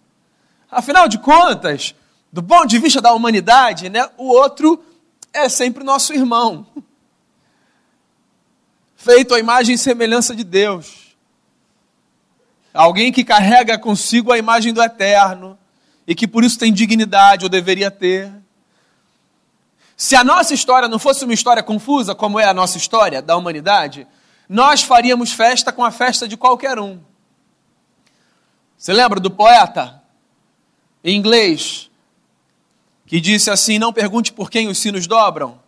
Afinal 0.71 1.09
de 1.09 1.17
contas, 1.17 1.93
do 2.31 2.41
ponto 2.41 2.67
de 2.67 2.79
vista 2.79 3.01
da 3.01 3.11
humanidade, 3.11 3.89
né, 3.89 4.07
o 4.17 4.29
outro 4.29 4.81
é 5.33 5.49
sempre 5.49 5.83
nosso 5.83 6.13
irmão. 6.13 6.65
Feito 8.95 9.35
à 9.35 9.39
imagem 9.39 9.75
e 9.75 9.77
semelhança 9.77 10.33
de 10.33 10.45
Deus. 10.45 11.17
Alguém 12.73 13.11
que 13.11 13.25
carrega 13.25 13.77
consigo 13.77 14.31
a 14.31 14.37
imagem 14.37 14.73
do 14.73 14.81
eterno 14.81 15.59
e 16.07 16.15
que 16.15 16.25
por 16.25 16.45
isso 16.45 16.57
tem 16.57 16.71
dignidade, 16.71 17.43
ou 17.43 17.49
deveria 17.49 17.91
ter. 17.91 18.31
Se 19.97 20.15
a 20.15 20.23
nossa 20.23 20.53
história 20.53 20.87
não 20.87 20.97
fosse 20.97 21.25
uma 21.25 21.33
história 21.33 21.61
confusa, 21.61 22.15
como 22.15 22.39
é 22.39 22.45
a 22.45 22.53
nossa 22.53 22.77
história 22.77 23.21
da 23.21 23.35
humanidade, 23.35 24.07
nós 24.49 24.81
faríamos 24.81 25.31
festa 25.31 25.71
com 25.71 25.85
a 25.85 25.91
festa 25.91 26.27
de 26.27 26.35
qualquer 26.35 26.79
um. 26.79 26.99
Você 28.75 28.91
lembra 28.91 29.19
do 29.19 29.29
poeta 29.29 30.01
em 31.03 31.15
inglês 31.15 31.91
que 33.05 33.21
disse 33.21 33.51
assim: 33.51 33.77
Não 33.77 33.93
pergunte 33.93 34.33
por 34.33 34.49
quem 34.49 34.67
os 34.67 34.79
sinos 34.79 35.05
dobram, 35.05 35.61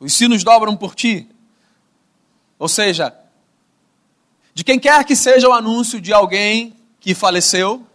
os 0.00 0.14
sinos 0.14 0.42
dobram 0.42 0.74
por 0.74 0.94
ti. 0.94 1.28
Ou 2.58 2.68
seja, 2.68 3.14
de 4.54 4.64
quem 4.64 4.78
quer 4.78 5.04
que 5.04 5.14
seja 5.14 5.46
o 5.46 5.52
anúncio 5.52 6.00
de 6.00 6.14
alguém 6.14 6.74
que 6.98 7.14
faleceu, 7.14 7.86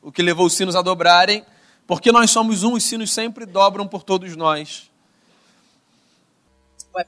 o 0.00 0.12
que 0.12 0.22
levou 0.22 0.46
os 0.46 0.52
sinos 0.52 0.76
a 0.76 0.82
dobrarem, 0.82 1.44
porque 1.88 2.12
nós 2.12 2.30
somos 2.30 2.62
um, 2.62 2.74
os 2.74 2.84
sinos 2.84 3.10
sempre 3.10 3.44
dobram 3.44 3.88
por 3.88 4.04
todos 4.04 4.36
nós 4.36 4.87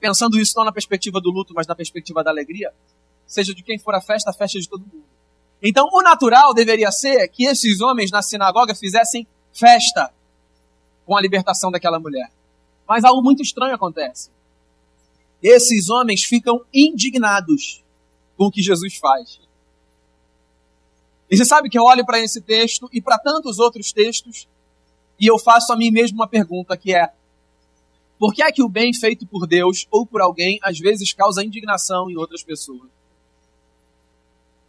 pensando 0.00 0.38
isso 0.38 0.54
não 0.56 0.64
na 0.64 0.72
perspectiva 0.72 1.20
do 1.20 1.30
luto, 1.30 1.52
mas 1.54 1.66
na 1.66 1.74
perspectiva 1.74 2.22
da 2.22 2.30
alegria, 2.30 2.72
seja 3.26 3.54
de 3.54 3.62
quem 3.62 3.78
for 3.78 3.94
a 3.94 4.00
festa, 4.00 4.30
a 4.30 4.32
festa 4.32 4.58
é 4.58 4.60
de 4.60 4.68
todo 4.68 4.80
mundo. 4.80 5.04
Então, 5.62 5.88
o 5.92 6.02
natural 6.02 6.54
deveria 6.54 6.90
ser 6.90 7.28
que 7.28 7.44
esses 7.44 7.80
homens 7.80 8.10
na 8.10 8.22
sinagoga 8.22 8.74
fizessem 8.74 9.26
festa 9.52 10.12
com 11.04 11.16
a 11.16 11.20
libertação 11.20 11.70
daquela 11.70 11.98
mulher. 11.98 12.30
Mas 12.88 13.04
algo 13.04 13.22
muito 13.22 13.42
estranho 13.42 13.74
acontece. 13.74 14.30
Esses 15.42 15.88
homens 15.88 16.22
ficam 16.22 16.64
indignados 16.72 17.84
com 18.36 18.46
o 18.46 18.50
que 18.50 18.62
Jesus 18.62 18.96
faz. 18.96 19.40
E 21.30 21.36
você 21.36 21.44
sabe 21.44 21.68
que 21.68 21.78
eu 21.78 21.84
olho 21.84 22.04
para 22.04 22.18
esse 22.18 22.40
texto 22.40 22.88
e 22.92 23.00
para 23.00 23.18
tantos 23.18 23.58
outros 23.58 23.92
textos 23.92 24.48
e 25.20 25.26
eu 25.26 25.38
faço 25.38 25.70
a 25.72 25.76
mim 25.76 25.90
mesmo 25.90 26.16
uma 26.16 26.26
pergunta 26.26 26.76
que 26.76 26.94
é: 26.94 27.12
por 28.20 28.34
que 28.34 28.42
é 28.42 28.52
que 28.52 28.62
o 28.62 28.68
bem 28.68 28.92
feito 28.92 29.26
por 29.26 29.46
Deus 29.46 29.86
ou 29.90 30.04
por 30.04 30.20
alguém 30.20 30.60
às 30.62 30.78
vezes 30.78 31.10
causa 31.10 31.42
indignação 31.42 32.10
em 32.10 32.18
outras 32.18 32.42
pessoas? 32.42 32.90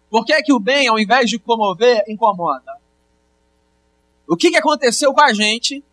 Por 0.09 0.23
que 0.23 0.31
é 0.31 0.41
que 0.41 0.53
o 0.53 0.59
bem, 0.59 0.87
ao 0.87 0.97
invés 0.97 1.29
de 1.29 1.37
comover, 1.37 2.01
incomoda? 2.07 2.79
O 4.25 4.37
que, 4.37 4.51
que 4.51 4.55
aconteceu 4.55 5.13
com 5.13 5.19
a 5.19 5.33
gente? 5.33 5.83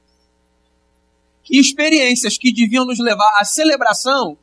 Que 1.42 1.58
experiências 1.58 2.38
que 2.38 2.52
deviam 2.52 2.84
nos 2.84 3.00
levar 3.00 3.40
à 3.40 3.44
celebração, 3.44 4.38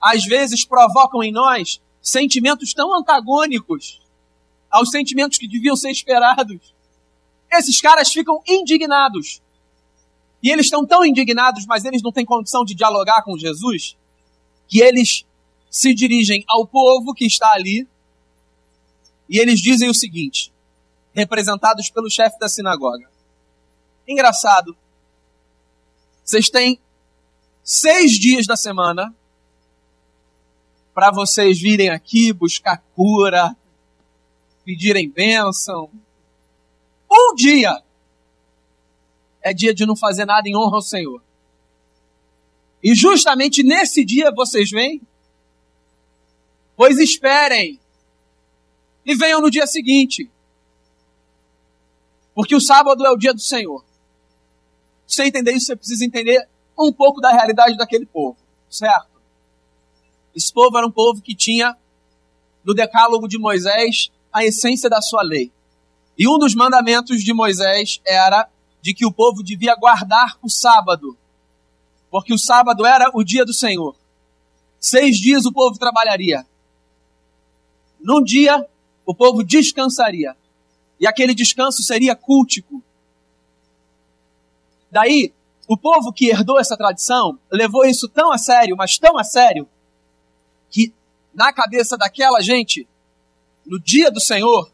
às 0.00 0.24
vezes 0.24 0.64
provocam 0.64 1.22
em 1.22 1.30
nós 1.30 1.80
sentimentos 2.00 2.74
tão 2.74 2.92
antagônicos 2.92 4.00
aos 4.68 4.90
sentimentos 4.90 5.38
que 5.38 5.46
deviam 5.46 5.76
ser 5.76 5.92
esperados. 5.92 6.74
Esses 7.52 7.80
caras 7.80 8.10
ficam 8.10 8.42
indignados 8.48 9.40
e 10.42 10.50
eles 10.50 10.66
estão 10.66 10.84
tão 10.84 11.04
indignados, 11.04 11.64
mas 11.66 11.84
eles 11.84 12.02
não 12.02 12.10
têm 12.10 12.24
condição 12.24 12.64
de 12.64 12.74
dialogar 12.74 13.22
com 13.22 13.38
Jesus, 13.38 13.96
que 14.66 14.80
eles 14.80 15.24
se 15.70 15.94
dirigem 15.94 16.44
ao 16.48 16.66
povo 16.66 17.14
que 17.14 17.24
está 17.24 17.52
ali 17.52 17.86
e 19.28 19.38
eles 19.38 19.60
dizem 19.60 19.88
o 19.88 19.94
seguinte, 19.94 20.52
representados 21.14 21.88
pelo 21.88 22.10
chefe 22.10 22.38
da 22.38 22.48
sinagoga: 22.48 23.08
Engraçado, 24.06 24.76
vocês 26.24 26.50
têm 26.50 26.78
seis 27.62 28.12
dias 28.12 28.46
da 28.46 28.56
semana 28.56 29.14
para 30.92 31.10
vocês 31.10 31.58
virem 31.58 31.88
aqui 31.88 32.32
buscar 32.32 32.82
cura, 32.94 33.56
pedirem 34.64 35.08
bênção. 35.08 35.90
Um 37.10 37.34
dia 37.34 37.82
é 39.42 39.52
dia 39.52 39.74
de 39.74 39.84
não 39.84 39.96
fazer 39.96 40.24
nada 40.24 40.48
em 40.48 40.56
honra 40.56 40.76
ao 40.76 40.82
Senhor. 40.82 41.22
E 42.82 42.94
justamente 42.94 43.62
nesse 43.62 44.04
dia 44.04 44.32
vocês 44.34 44.70
vêm? 44.70 45.00
Pois 46.76 46.98
esperem. 46.98 47.80
E 49.04 49.14
venham 49.14 49.40
no 49.40 49.50
dia 49.50 49.66
seguinte. 49.66 50.30
Porque 52.34 52.54
o 52.54 52.60
sábado 52.60 53.04
é 53.04 53.10
o 53.10 53.16
dia 53.16 53.34
do 53.34 53.40
Senhor. 53.40 53.84
Você 55.06 55.24
entender 55.24 55.52
isso, 55.52 55.66
você 55.66 55.76
precisa 55.76 56.04
entender 56.04 56.48
um 56.78 56.92
pouco 56.92 57.20
da 57.20 57.30
realidade 57.30 57.76
daquele 57.76 58.06
povo, 58.06 58.38
certo? 58.70 59.20
Esse 60.34 60.52
povo 60.52 60.76
era 60.78 60.86
um 60.86 60.90
povo 60.90 61.20
que 61.20 61.34
tinha 61.34 61.76
no 62.64 62.74
decálogo 62.74 63.28
de 63.28 63.38
Moisés 63.38 64.10
a 64.32 64.44
essência 64.44 64.88
da 64.88 65.02
sua 65.02 65.22
lei. 65.22 65.52
E 66.16 66.26
um 66.26 66.38
dos 66.38 66.54
mandamentos 66.54 67.22
de 67.22 67.34
Moisés 67.34 68.00
era 68.06 68.48
de 68.82 68.92
que 68.92 69.06
o 69.06 69.12
povo 69.12 69.42
devia 69.42 69.76
guardar 69.76 70.36
o 70.42 70.50
sábado, 70.50 71.16
porque 72.10 72.34
o 72.34 72.38
sábado 72.38 72.84
era 72.84 73.10
o 73.14 73.22
dia 73.22 73.44
do 73.44 73.54
Senhor. 73.54 73.96
Seis 74.80 75.16
dias 75.16 75.46
o 75.46 75.52
povo 75.52 75.78
trabalharia. 75.78 76.44
Num 78.00 78.22
dia, 78.22 78.66
o 79.06 79.14
povo 79.14 79.44
descansaria. 79.44 80.36
E 80.98 81.06
aquele 81.06 81.34
descanso 81.34 81.82
seria 81.84 82.16
cultico. 82.16 82.82
Daí, 84.90 85.32
o 85.68 85.76
povo 85.76 86.12
que 86.12 86.28
herdou 86.28 86.58
essa 86.58 86.76
tradição 86.76 87.38
levou 87.50 87.84
isso 87.84 88.08
tão 88.08 88.32
a 88.32 88.38
sério, 88.38 88.76
mas 88.76 88.98
tão 88.98 89.16
a 89.16 89.22
sério, 89.22 89.68
que 90.68 90.92
na 91.32 91.52
cabeça 91.52 91.96
daquela 91.96 92.40
gente, 92.40 92.86
no 93.64 93.78
dia 93.78 94.10
do 94.10 94.20
Senhor, 94.20 94.70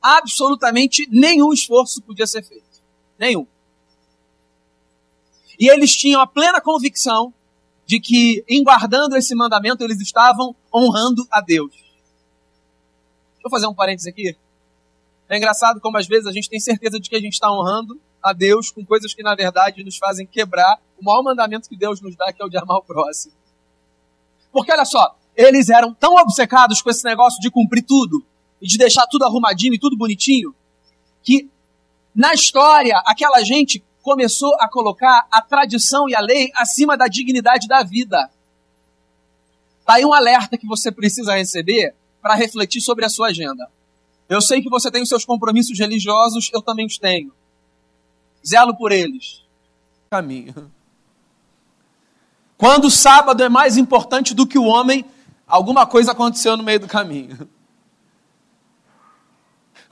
absolutamente 0.00 1.06
nenhum 1.10 1.52
esforço 1.52 2.00
podia 2.02 2.26
ser 2.26 2.42
feito. 2.42 2.69
Nenhum. 3.20 3.46
E 5.58 5.68
eles 5.70 5.94
tinham 5.94 6.22
a 6.22 6.26
plena 6.26 6.58
convicção 6.58 7.34
de 7.86 8.00
que, 8.00 8.42
em 8.48 8.64
guardando 8.64 9.14
esse 9.14 9.34
mandamento, 9.34 9.84
eles 9.84 10.00
estavam 10.00 10.56
honrando 10.74 11.26
a 11.30 11.42
Deus. 11.42 11.72
Deixa 11.72 13.44
eu 13.44 13.50
fazer 13.50 13.66
um 13.66 13.74
parênteses 13.74 14.08
aqui. 14.08 14.34
É 15.28 15.36
engraçado 15.36 15.80
como 15.80 15.98
às 15.98 16.06
vezes 16.06 16.26
a 16.26 16.32
gente 16.32 16.48
tem 16.48 16.58
certeza 16.58 16.98
de 16.98 17.10
que 17.10 17.16
a 17.16 17.20
gente 17.20 17.34
está 17.34 17.52
honrando 17.52 18.00
a 18.22 18.32
Deus 18.32 18.70
com 18.70 18.84
coisas 18.84 19.12
que 19.12 19.22
na 19.22 19.34
verdade 19.34 19.84
nos 19.84 19.98
fazem 19.98 20.26
quebrar 20.26 20.80
o 20.98 21.04
maior 21.04 21.22
mandamento 21.22 21.68
que 21.68 21.76
Deus 21.76 22.00
nos 22.00 22.16
dá, 22.16 22.32
que 22.32 22.42
é 22.42 22.44
o 22.44 22.48
de 22.48 22.56
amar 22.56 22.78
o 22.78 22.82
próximo. 22.82 23.34
Porque 24.50 24.72
olha 24.72 24.84
só, 24.84 25.16
eles 25.36 25.68
eram 25.68 25.92
tão 25.92 26.14
obcecados 26.14 26.80
com 26.80 26.90
esse 26.90 27.04
negócio 27.04 27.40
de 27.40 27.50
cumprir 27.50 27.82
tudo 27.82 28.24
e 28.60 28.66
de 28.66 28.78
deixar 28.78 29.06
tudo 29.06 29.24
arrumadinho 29.24 29.74
e 29.74 29.78
tudo 29.78 29.96
bonitinho, 29.96 30.54
que 31.22 31.48
na 32.20 32.34
história, 32.34 33.00
aquela 33.06 33.42
gente 33.42 33.82
começou 34.02 34.54
a 34.60 34.68
colocar 34.68 35.26
a 35.32 35.40
tradição 35.40 36.06
e 36.06 36.14
a 36.14 36.20
lei 36.20 36.52
acima 36.54 36.94
da 36.94 37.08
dignidade 37.08 37.66
da 37.66 37.82
vida. 37.82 38.30
Está 39.80 39.94
aí 39.94 40.04
um 40.04 40.12
alerta 40.12 40.58
que 40.58 40.66
você 40.66 40.92
precisa 40.92 41.34
receber 41.34 41.94
para 42.20 42.34
refletir 42.34 42.82
sobre 42.82 43.06
a 43.06 43.08
sua 43.08 43.28
agenda. 43.28 43.70
Eu 44.28 44.42
sei 44.42 44.60
que 44.60 44.68
você 44.68 44.90
tem 44.90 45.02
os 45.02 45.08
seus 45.08 45.24
compromissos 45.24 45.78
religiosos, 45.78 46.50
eu 46.52 46.60
também 46.60 46.84
os 46.84 46.98
tenho. 46.98 47.32
Zelo 48.46 48.76
por 48.76 48.92
eles. 48.92 49.42
Caminho. 50.10 50.70
Quando 52.58 52.84
o 52.84 52.90
sábado 52.90 53.42
é 53.42 53.48
mais 53.48 53.78
importante 53.78 54.34
do 54.34 54.46
que 54.46 54.58
o 54.58 54.64
homem, 54.64 55.06
alguma 55.46 55.86
coisa 55.86 56.12
aconteceu 56.12 56.54
no 56.54 56.62
meio 56.62 56.80
do 56.80 56.86
caminho. 56.86 57.48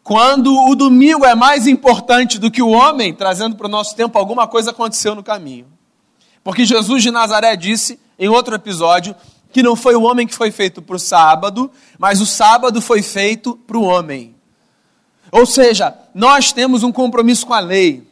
Quando 0.09 0.57
o 0.57 0.75
domingo 0.75 1.27
é 1.27 1.35
mais 1.35 1.67
importante 1.67 2.39
do 2.39 2.51
que 2.51 2.63
o 2.63 2.71
homem, 2.71 3.13
trazendo 3.13 3.57
para 3.57 3.67
o 3.67 3.71
nosso 3.71 3.95
tempo, 3.95 4.19
alguma 4.19 4.47
coisa 4.47 4.71
aconteceu 4.71 5.15
no 5.15 5.23
caminho. 5.23 5.67
Porque 6.43 6.65
Jesus 6.65 7.03
de 7.03 7.11
Nazaré 7.11 7.55
disse, 7.57 8.01
em 8.19 8.27
outro 8.27 8.55
episódio, 8.55 9.15
que 9.53 9.63
não 9.63 9.77
foi 9.77 9.97
o 9.97 10.05
homem 10.05 10.27
que 10.27 10.35
foi 10.35 10.51
feito 10.51 10.81
para 10.81 10.97
o 10.97 10.99
sábado, 10.99 11.71
mas 11.99 12.23
o 12.23 12.27
sábado 12.27 12.81
foi 12.81 13.03
feito 13.03 13.55
para 13.67 13.77
o 13.77 13.83
homem. 13.83 14.35
Ou 15.31 15.45
seja, 15.45 15.95
nós 16.15 16.53
temos 16.55 16.83
um 16.83 16.91
compromisso 16.91 17.47
com 17.47 17.53
a 17.53 17.61
lei. 17.61 18.09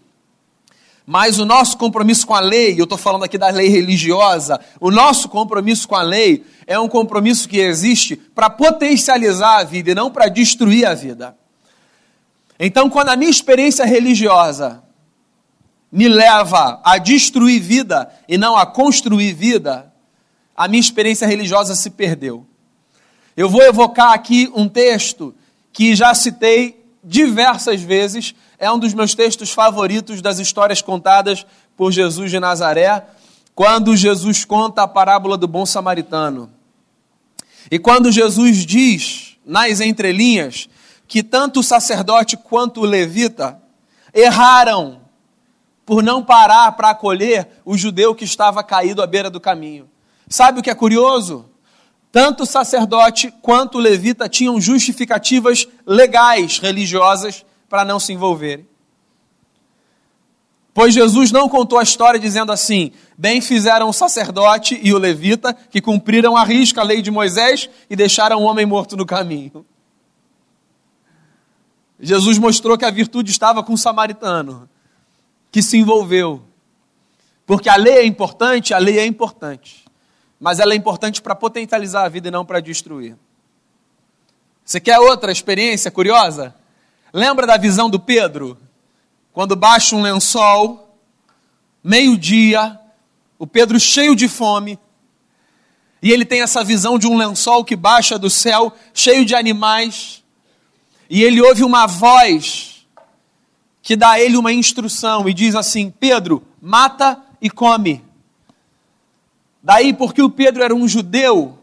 Mas 1.06 1.38
o 1.38 1.46
nosso 1.46 1.78
compromisso 1.78 2.26
com 2.26 2.34
a 2.34 2.40
lei, 2.40 2.78
eu 2.78 2.84
estou 2.84 2.98
falando 2.98 3.24
aqui 3.24 3.38
da 3.38 3.48
lei 3.48 3.68
religiosa, 3.68 4.60
o 4.78 4.90
nosso 4.90 5.30
compromisso 5.30 5.88
com 5.88 5.96
a 5.96 6.02
lei 6.02 6.44
é 6.66 6.78
um 6.78 6.88
compromisso 6.90 7.48
que 7.48 7.56
existe 7.56 8.16
para 8.16 8.50
potencializar 8.50 9.60
a 9.60 9.64
vida 9.64 9.92
e 9.92 9.94
não 9.94 10.10
para 10.10 10.28
destruir 10.28 10.84
a 10.84 10.92
vida. 10.92 11.34
Então, 12.58 12.88
quando 12.88 13.10
a 13.10 13.16
minha 13.16 13.30
experiência 13.30 13.84
religiosa 13.84 14.82
me 15.90 16.08
leva 16.08 16.80
a 16.84 16.98
destruir 16.98 17.60
vida 17.60 18.10
e 18.28 18.36
não 18.36 18.56
a 18.56 18.66
construir 18.66 19.32
vida, 19.32 19.92
a 20.56 20.66
minha 20.66 20.80
experiência 20.80 21.26
religiosa 21.26 21.75
se 21.75 21.90
perdeu. 21.90 22.46
Eu 23.36 23.48
vou 23.48 23.62
evocar 23.62 24.12
aqui 24.12 24.50
um 24.54 24.68
texto 24.68 25.34
que 25.72 25.94
já 25.94 26.14
citei 26.14 26.82
diversas 27.04 27.82
vezes, 27.82 28.34
é 28.58 28.70
um 28.70 28.78
dos 28.78 28.94
meus 28.94 29.14
textos 29.14 29.50
favoritos 29.50 30.22
das 30.22 30.38
histórias 30.38 30.80
contadas 30.80 31.46
por 31.76 31.92
Jesus 31.92 32.30
de 32.30 32.40
Nazaré, 32.40 33.06
quando 33.54 33.94
Jesus 33.94 34.44
conta 34.44 34.82
a 34.82 34.88
parábola 34.88 35.36
do 35.36 35.46
bom 35.46 35.64
samaritano. 35.66 36.50
E 37.70 37.78
quando 37.78 38.10
Jesus 38.10 38.64
diz, 38.64 39.36
nas 39.44 39.80
entrelinhas, 39.80 40.68
que 41.06 41.22
tanto 41.22 41.60
o 41.60 41.62
sacerdote 41.62 42.36
quanto 42.36 42.80
o 42.80 42.84
levita 42.84 43.60
erraram 44.12 45.00
por 45.84 46.02
não 46.02 46.22
parar 46.22 46.72
para 46.72 46.90
acolher 46.90 47.48
o 47.64 47.76
judeu 47.76 48.14
que 48.14 48.25
estava 48.25 48.62
caído 48.62 49.02
à 49.02 49.06
beira 49.06 49.30
do 49.30 49.40
caminho. 49.40 49.88
Sabe 50.28 50.58
o 50.58 50.62
que 50.62 50.70
é 50.70 50.75
curioso? 50.75 51.48
Tanto 52.10 52.42
o 52.42 52.46
sacerdote 52.46 53.32
quanto 53.40 53.78
o 53.78 53.80
levita 53.80 54.28
tinham 54.28 54.60
justificativas 54.60 55.68
legais, 55.86 56.58
religiosas, 56.58 57.44
para 57.68 57.84
não 57.84 58.00
se 58.00 58.12
envolverem. 58.12 58.66
Pois 60.72 60.92
Jesus 60.92 61.30
não 61.30 61.48
contou 61.48 61.78
a 61.78 61.82
história 61.82 62.18
dizendo 62.18 62.52
assim: 62.52 62.92
bem 63.16 63.40
fizeram 63.40 63.88
o 63.88 63.92
sacerdote 63.92 64.78
e 64.82 64.92
o 64.92 64.98
levita, 64.98 65.54
que 65.54 65.80
cumpriram 65.80 66.36
a 66.36 66.44
risca 66.44 66.80
a 66.80 66.84
lei 66.84 67.00
de 67.00 67.10
Moisés 67.10 67.70
e 67.88 67.96
deixaram 67.96 68.42
o 68.42 68.44
homem 68.44 68.66
morto 68.66 68.96
no 68.96 69.06
caminho. 69.06 69.64
Jesus 72.00 72.38
mostrou 72.38 72.76
que 72.76 72.84
a 72.84 72.90
virtude 72.90 73.30
estava 73.30 73.62
com 73.62 73.72
o 73.72 73.78
samaritano, 73.78 74.68
que 75.50 75.62
se 75.62 75.78
envolveu. 75.78 76.42
Porque 77.46 77.68
a 77.68 77.76
lei 77.76 77.98
é 77.98 78.04
importante, 78.04 78.74
a 78.74 78.78
lei 78.78 78.98
é 78.98 79.06
importante. 79.06 79.84
Mas 80.38 80.58
ela 80.58 80.72
é 80.72 80.76
importante 80.76 81.22
para 81.22 81.34
potencializar 81.34 82.04
a 82.04 82.08
vida 82.08 82.28
e 82.28 82.30
não 82.30 82.44
para 82.44 82.60
destruir. 82.60 83.16
Você 84.64 84.80
quer 84.80 84.98
outra 84.98 85.32
experiência 85.32 85.90
curiosa? 85.90 86.54
Lembra 87.12 87.46
da 87.46 87.56
visão 87.56 87.88
do 87.88 88.00
Pedro? 88.00 88.58
Quando 89.32 89.54
baixa 89.54 89.94
um 89.94 90.02
lençol, 90.02 90.98
meio-dia, 91.82 92.78
o 93.38 93.46
Pedro 93.46 93.78
cheio 93.78 94.16
de 94.16 94.28
fome, 94.28 94.78
e 96.02 96.12
ele 96.12 96.24
tem 96.24 96.42
essa 96.42 96.62
visão 96.62 96.98
de 96.98 97.06
um 97.06 97.16
lençol 97.16 97.64
que 97.64 97.76
baixa 97.76 98.18
do 98.18 98.28
céu, 98.28 98.72
cheio 98.92 99.24
de 99.24 99.34
animais, 99.34 100.22
e 101.08 101.22
ele 101.22 101.40
ouve 101.40 101.62
uma 101.62 101.86
voz 101.86 102.86
que 103.82 103.94
dá 103.94 104.12
a 104.12 104.20
ele 104.20 104.36
uma 104.36 104.52
instrução 104.52 105.28
e 105.28 105.34
diz 105.34 105.54
assim: 105.54 105.90
Pedro, 105.90 106.42
mata 106.60 107.22
e 107.40 107.48
come. 107.48 108.04
Daí, 109.62 109.92
porque 109.92 110.22
o 110.22 110.30
Pedro 110.30 110.62
era 110.62 110.75
um 110.75 110.86
judeu 110.86 111.58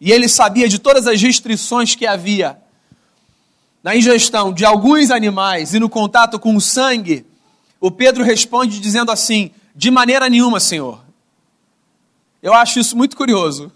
e 0.00 0.10
ele 0.10 0.28
sabia 0.28 0.68
de 0.68 0.78
todas 0.78 1.06
as 1.06 1.20
restrições 1.20 1.94
que 1.94 2.06
havia 2.06 2.60
na 3.82 3.96
ingestão 3.96 4.52
de 4.52 4.64
alguns 4.64 5.10
animais 5.10 5.74
e 5.74 5.78
no 5.78 5.88
contato 5.88 6.38
com 6.38 6.54
o 6.54 6.60
sangue, 6.60 7.26
o 7.80 7.90
Pedro 7.90 8.22
responde 8.22 8.78
dizendo 8.80 9.10
assim: 9.10 9.50
De 9.74 9.90
maneira 9.90 10.28
nenhuma, 10.28 10.60
Senhor. 10.60 11.02
Eu 12.42 12.54
acho 12.54 12.78
isso 12.78 12.96
muito 12.96 13.16
curioso, 13.16 13.70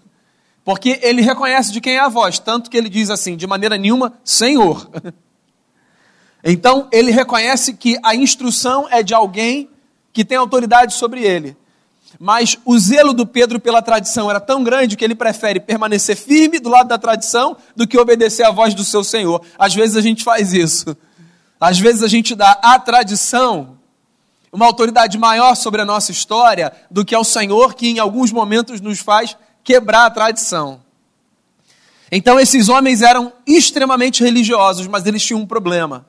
porque 0.65 0.99
ele 1.03 1.21
reconhece 1.21 1.71
de 1.71 1.79
quem 1.79 1.93
é 1.93 1.99
a 1.99 2.09
voz, 2.09 2.39
tanto 2.39 2.71
que 2.71 2.75
ele 2.75 2.89
diz 2.89 3.11
assim: 3.11 3.37
De 3.37 3.45
maneira 3.45 3.77
nenhuma, 3.77 4.13
Senhor. 4.23 4.89
Então, 6.47 6.87
ele 6.91 7.09
reconhece 7.09 7.73
que 7.73 7.97
a 8.03 8.13
instrução 8.13 8.87
é 8.91 9.01
de 9.01 9.15
alguém 9.15 9.67
que 10.13 10.23
tem 10.23 10.37
autoridade 10.37 10.93
sobre 10.93 11.23
ele. 11.23 11.57
Mas 12.19 12.55
o 12.63 12.77
zelo 12.77 13.13
do 13.13 13.25
Pedro 13.25 13.59
pela 13.59 13.81
tradição 13.81 14.29
era 14.29 14.39
tão 14.39 14.63
grande 14.63 14.95
que 14.95 15.03
ele 15.03 15.15
prefere 15.15 15.59
permanecer 15.59 16.15
firme 16.15 16.59
do 16.59 16.69
lado 16.69 16.87
da 16.87 16.99
tradição 16.99 17.57
do 17.75 17.87
que 17.87 17.97
obedecer 17.97 18.43
à 18.43 18.51
voz 18.51 18.75
do 18.75 18.83
seu 18.83 19.03
Senhor. 19.03 19.41
Às 19.57 19.73
vezes 19.73 19.97
a 19.97 20.01
gente 20.01 20.23
faz 20.23 20.53
isso. 20.53 20.95
Às 21.59 21.79
vezes 21.79 22.03
a 22.03 22.07
gente 22.07 22.35
dá 22.35 22.51
à 22.61 22.77
tradição 22.77 23.75
uma 24.51 24.67
autoridade 24.67 25.17
maior 25.17 25.55
sobre 25.55 25.81
a 25.81 25.85
nossa 25.85 26.11
história 26.11 26.71
do 26.91 27.03
que 27.03 27.15
ao 27.15 27.23
Senhor, 27.23 27.73
que 27.73 27.89
em 27.89 27.97
alguns 27.97 28.31
momentos 28.31 28.79
nos 28.79 28.99
faz 28.99 29.35
quebrar 29.65 30.05
a 30.05 30.11
tradição. 30.11 30.81
Então 32.09 32.39
esses 32.39 32.69
homens 32.69 33.01
eram 33.01 33.33
extremamente 33.45 34.23
religiosos, 34.23 34.87
mas 34.87 35.05
eles 35.05 35.23
tinham 35.23 35.41
um 35.41 35.45
problema. 35.45 36.05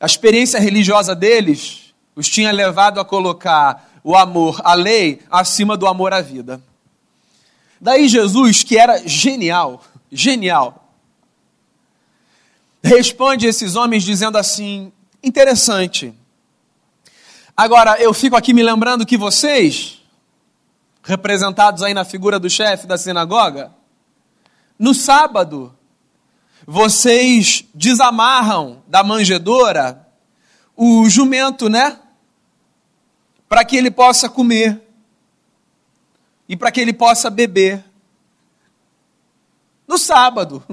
A 0.00 0.06
experiência 0.06 0.58
religiosa 0.58 1.14
deles 1.14 1.94
os 2.16 2.28
tinha 2.28 2.50
levado 2.50 2.98
a 2.98 3.04
colocar 3.04 4.00
o 4.02 4.16
amor 4.16 4.60
à 4.64 4.74
lei 4.74 5.20
acima 5.30 5.76
do 5.76 5.86
amor 5.86 6.12
à 6.12 6.20
vida. 6.20 6.60
Daí 7.80 8.08
Jesus, 8.08 8.64
que 8.64 8.76
era 8.76 9.06
genial, 9.06 9.84
genial, 10.10 10.92
responde 12.82 13.46
esses 13.46 13.76
homens 13.76 14.02
dizendo 14.02 14.38
assim: 14.38 14.90
interessante. 15.22 16.14
Agora, 17.56 18.00
eu 18.00 18.14
fico 18.14 18.36
aqui 18.36 18.54
me 18.54 18.62
lembrando 18.62 19.04
que 19.04 19.16
vocês, 19.16 20.01
representados 21.02 21.82
aí 21.82 21.94
na 21.94 22.04
figura 22.04 22.38
do 22.38 22.48
chefe 22.48 22.86
da 22.86 22.96
sinagoga, 22.96 23.72
no 24.78 24.94
sábado, 24.94 25.74
vocês 26.66 27.64
desamarram 27.74 28.82
da 28.86 29.02
manjedoura 29.02 30.08
o 30.76 31.08
jumento, 31.08 31.68
né? 31.68 31.98
para 33.52 33.66
que 33.66 33.76
ele 33.76 33.90
possa 33.90 34.30
comer 34.30 34.80
e 36.48 36.56
para 36.56 36.72
que 36.72 36.80
ele 36.80 36.94
possa 36.94 37.28
beber. 37.28 37.84
No 39.86 39.98
sábado. 39.98 40.64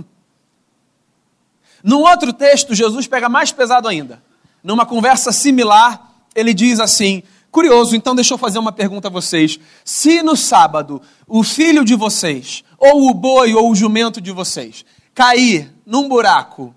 Num 1.84 2.00
outro 2.00 2.32
texto, 2.32 2.74
Jesus 2.74 3.06
pega 3.06 3.28
mais 3.28 3.52
pesado 3.52 3.89
ainda. 3.89 4.24
Numa 4.63 4.86
conversa 4.86 5.34
similar, 5.34 6.10
ele 6.34 6.54
diz 6.54 6.80
assim: 6.80 7.22
Curioso, 7.51 7.95
então 7.95 8.13
deixa 8.13 8.33
eu 8.33 8.38
fazer 8.38 8.59
uma 8.59 8.71
pergunta 8.71 9.07
a 9.07 9.12
vocês. 9.12 9.59
Se 9.83 10.21
no 10.21 10.35
sábado 10.35 11.01
o 11.27 11.43
filho 11.43 11.83
de 11.83 11.95
vocês, 11.95 12.63
ou 12.77 13.09
o 13.09 13.13
boi 13.13 13.53
ou 13.53 13.71
o 13.71 13.75
jumento 13.75 14.21
de 14.21 14.31
vocês, 14.31 14.85
cair 15.13 15.73
num 15.85 16.07
buraco, 16.07 16.75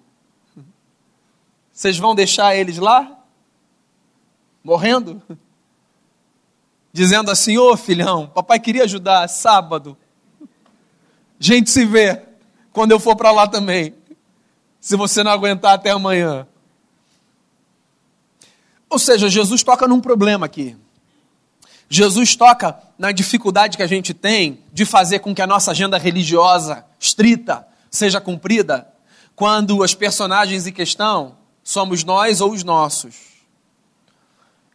vocês 1.72 1.98
vão 1.98 2.14
deixar 2.14 2.56
eles 2.56 2.78
lá? 2.78 3.18
Morrendo? 4.64 5.22
dizendo 6.92 7.30
assim: 7.30 7.56
Ô 7.56 7.72
oh, 7.72 7.76
filhão, 7.76 8.26
papai 8.26 8.60
queria 8.60 8.84
ajudar, 8.84 9.26
sábado. 9.28 9.96
Gente 11.38 11.70
se 11.70 11.84
vê 11.84 12.22
quando 12.72 12.92
eu 12.92 13.00
for 13.00 13.16
para 13.16 13.32
lá 13.32 13.48
também. 13.48 13.94
Se 14.78 14.96
você 14.96 15.22
não 15.22 15.32
aguentar 15.32 15.74
até 15.74 15.90
amanhã. 15.90 16.46
Ou 18.92 18.98
seja, 18.98 19.26
Jesus 19.30 19.62
toca 19.62 19.88
num 19.88 20.02
problema 20.02 20.44
aqui. 20.44 20.76
Jesus 21.88 22.36
toca 22.36 22.78
na 22.98 23.10
dificuldade 23.10 23.78
que 23.78 23.82
a 23.82 23.86
gente 23.86 24.12
tem 24.12 24.62
de 24.70 24.84
fazer 24.84 25.20
com 25.20 25.34
que 25.34 25.40
a 25.40 25.46
nossa 25.46 25.70
agenda 25.70 25.96
religiosa 25.96 26.84
estrita 27.00 27.66
seja 27.90 28.20
cumprida 28.20 28.86
quando 29.34 29.78
os 29.78 29.94
personagens 29.94 30.66
em 30.66 30.72
questão 30.72 31.38
somos 31.64 32.04
nós 32.04 32.42
ou 32.42 32.52
os 32.52 32.62
nossos. 32.62 33.14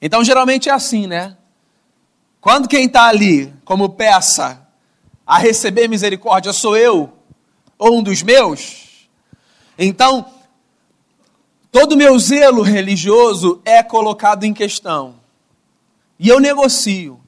Então, 0.02 0.24
geralmente 0.24 0.68
é 0.68 0.72
assim, 0.72 1.06
né? 1.06 1.38
Quando 2.42 2.68
quem 2.68 2.88
está 2.88 3.06
ali 3.06 3.54
como 3.64 3.90
peça 3.90 4.68
a 5.28 5.38
receber 5.38 5.88
misericórdia 5.88 6.52
sou 6.52 6.76
eu 6.76 7.14
ou 7.78 8.00
um 8.00 8.02
dos 8.02 8.24
meus, 8.24 9.08
então 9.78 10.26
todo 11.72 11.94
o 11.94 11.98
meu 11.98 12.18
zelo 12.20 12.62
religioso 12.62 13.62
é 13.66 13.84
colocado 13.84 14.44
em 14.44 14.54
questão. 14.54 15.16
E 16.20 16.30
eu 16.30 16.40
negocio. 16.40 17.20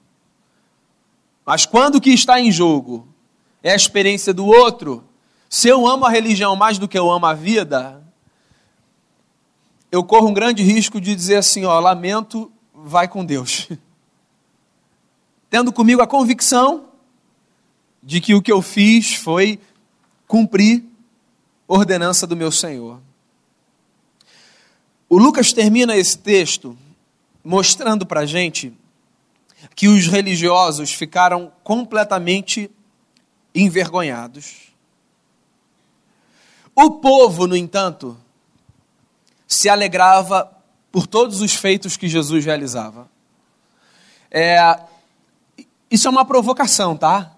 Mas 1.46 1.66
quando 1.66 1.96
o 1.96 2.02
que 2.02 2.12
está 2.12 2.40
em 2.40 2.52
jogo 2.52 3.08
é 3.64 3.72
a 3.72 3.76
experiência 3.76 4.34
do 4.34 4.46
outro, 4.46 5.04
se 5.50 5.68
eu 5.68 5.88
amo 5.88 6.06
a 6.06 6.10
religião 6.10 6.56
mais 6.56 6.78
do 6.78 6.88
que 6.88 6.98
eu 6.98 7.10
amo 7.10 7.26
a 7.26 7.34
vida, 7.34 8.04
eu 9.92 10.04
corro 10.04 10.30
um 10.30 10.34
grande 10.34 10.64
risco 10.64 11.02
de 11.02 11.16
dizer 11.16 11.38
assim, 11.38 11.66
ó, 11.66 11.80
lamento, 11.80 12.52
vai 12.74 13.08
com 13.08 13.26
Deus. 13.26 13.68
tendo 15.50 15.74
comigo 15.74 16.02
a 16.02 16.08
convicção 16.08 16.86
de 18.04 18.22
que 18.22 18.36
o 18.36 18.42
que 18.42 18.52
eu 18.52 18.62
fiz 18.62 19.16
foi 19.16 19.60
cumprir 20.28 20.84
ordenança 21.68 22.28
do 22.28 22.36
meu 22.36 22.52
Senhor. 22.52 23.02
O 25.10 25.18
Lucas 25.18 25.52
termina 25.52 25.98
esse 25.98 26.18
texto 26.20 26.78
mostrando 27.44 28.06
para 28.06 28.22
a 28.22 28.26
gente 28.28 28.72
que 29.76 29.88
os 29.88 30.06
religiosos 30.06 30.94
ficaram 30.94 31.52
completamente 31.64 32.70
envergonhados. 33.56 34.70
O 36.76 36.92
povo, 36.92 37.48
no 37.48 37.58
entanto, 37.58 38.16
se 39.48 39.68
alegrava 39.68 40.50
por 40.92 41.08
todos 41.08 41.42
os 41.42 41.56
feitos 41.56 41.98
que 41.98 42.08
Jesus 42.08 42.46
realizava. 42.46 43.10
É, 44.30 44.80
isso 45.90 46.08
é 46.08 46.12
uma 46.12 46.24
provocação, 46.24 46.96
tá? 46.96 47.32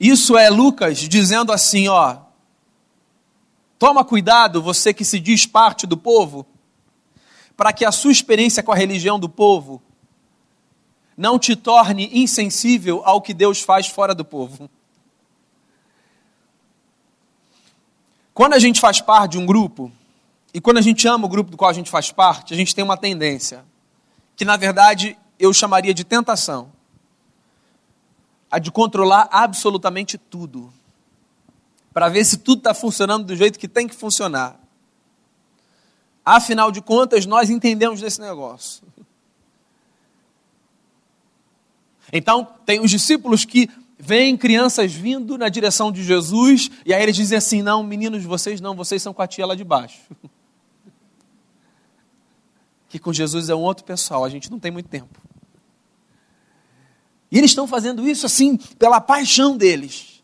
Isso 0.00 0.36
é 0.36 0.48
Lucas 0.48 0.98
dizendo 0.98 1.52
assim, 1.52 1.88
ó, 1.88 2.16
Toma 3.80 4.04
cuidado, 4.04 4.60
você 4.60 4.92
que 4.92 5.06
se 5.06 5.18
diz 5.18 5.46
parte 5.46 5.86
do 5.86 5.96
povo, 5.96 6.44
para 7.56 7.72
que 7.72 7.82
a 7.82 7.90
sua 7.90 8.12
experiência 8.12 8.62
com 8.62 8.70
a 8.70 8.76
religião 8.76 9.18
do 9.18 9.26
povo 9.26 9.80
não 11.16 11.38
te 11.38 11.56
torne 11.56 12.10
insensível 12.12 13.00
ao 13.06 13.22
que 13.22 13.32
Deus 13.32 13.62
faz 13.62 13.86
fora 13.86 14.14
do 14.14 14.22
povo. 14.22 14.68
Quando 18.34 18.52
a 18.52 18.58
gente 18.58 18.78
faz 18.78 19.00
parte 19.00 19.32
de 19.32 19.38
um 19.38 19.46
grupo, 19.46 19.90
e 20.52 20.60
quando 20.60 20.76
a 20.76 20.82
gente 20.82 21.08
ama 21.08 21.24
o 21.24 21.30
grupo 21.30 21.50
do 21.50 21.56
qual 21.56 21.70
a 21.70 21.74
gente 21.74 21.88
faz 21.88 22.12
parte, 22.12 22.52
a 22.52 22.56
gente 22.58 22.74
tem 22.74 22.84
uma 22.84 22.98
tendência, 22.98 23.64
que 24.36 24.44
na 24.44 24.58
verdade 24.58 25.16
eu 25.38 25.54
chamaria 25.54 25.94
de 25.94 26.04
tentação, 26.04 26.70
a 28.50 28.58
de 28.58 28.70
controlar 28.70 29.26
absolutamente 29.32 30.18
tudo 30.18 30.70
para 31.92 32.08
ver 32.08 32.24
se 32.24 32.38
tudo 32.38 32.58
está 32.58 32.74
funcionando 32.74 33.24
do 33.24 33.36
jeito 33.36 33.58
que 33.58 33.68
tem 33.68 33.88
que 33.88 33.94
funcionar. 33.94 34.58
Afinal 36.24 36.70
de 36.70 36.80
contas, 36.80 37.26
nós 37.26 37.50
entendemos 37.50 38.00
desse 38.00 38.20
negócio. 38.20 38.82
Então, 42.12 42.46
tem 42.64 42.80
os 42.80 42.90
discípulos 42.90 43.44
que 43.44 43.68
veem 43.98 44.36
crianças 44.36 44.92
vindo 44.92 45.36
na 45.36 45.48
direção 45.48 45.92
de 45.92 46.02
Jesus, 46.02 46.70
e 46.84 46.92
aí 46.92 47.02
eles 47.02 47.16
dizem 47.16 47.38
assim: 47.38 47.62
Não, 47.62 47.82
meninos, 47.82 48.24
vocês 48.24 48.60
não, 48.60 48.74
vocês 48.74 49.02
são 49.02 49.12
com 49.12 49.22
a 49.22 49.26
tia 49.26 49.46
lá 49.46 49.54
de 49.54 49.64
baixo. 49.64 50.00
Que 52.88 52.98
com 52.98 53.12
Jesus 53.12 53.48
é 53.48 53.54
um 53.54 53.60
outro 53.60 53.84
pessoal, 53.84 54.24
a 54.24 54.28
gente 54.28 54.50
não 54.50 54.58
tem 54.58 54.72
muito 54.72 54.88
tempo. 54.88 55.20
E 57.30 57.38
eles 57.38 57.52
estão 57.52 57.64
fazendo 57.64 58.04
isso 58.08 58.26
assim, 58.26 58.56
pela 58.56 59.00
paixão 59.00 59.56
deles. 59.56 60.19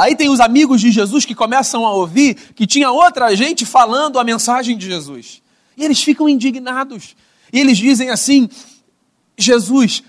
Aí 0.00 0.16
tem 0.16 0.30
os 0.30 0.40
amigos 0.40 0.80
de 0.80 0.90
Jesus 0.90 1.26
que 1.26 1.34
começam 1.34 1.84
a 1.84 1.92
ouvir 1.92 2.34
que 2.54 2.66
tinha 2.66 2.90
outra 2.90 3.36
gente 3.36 3.66
falando 3.66 4.18
a 4.18 4.24
mensagem 4.24 4.74
de 4.74 4.86
Jesus. 4.86 5.42
E 5.76 5.84
eles 5.84 6.02
ficam 6.02 6.26
indignados. 6.26 7.14
E 7.52 7.60
eles 7.60 7.76
dizem 7.76 8.08
assim: 8.08 8.48
Jesus, 9.36 10.02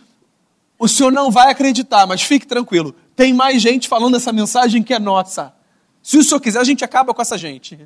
o 0.79 0.87
senhor 0.87 1.11
não 1.11 1.29
vai 1.29 1.51
acreditar, 1.51 2.07
mas 2.07 2.21
fique 2.21 2.47
tranquilo. 2.47 2.95
Tem 3.17 3.33
mais 3.33 3.61
gente 3.61 3.89
falando 3.89 4.15
essa 4.15 4.31
mensagem 4.31 4.81
que 4.81 4.93
é 4.93 4.99
nossa. 4.99 5.53
Se 6.01 6.17
o 6.17 6.23
senhor 6.23 6.39
quiser, 6.39 6.59
a 6.59 6.63
gente 6.63 6.85
acaba 6.85 7.13
com 7.13 7.21
essa 7.21 7.37
gente. 7.37 7.77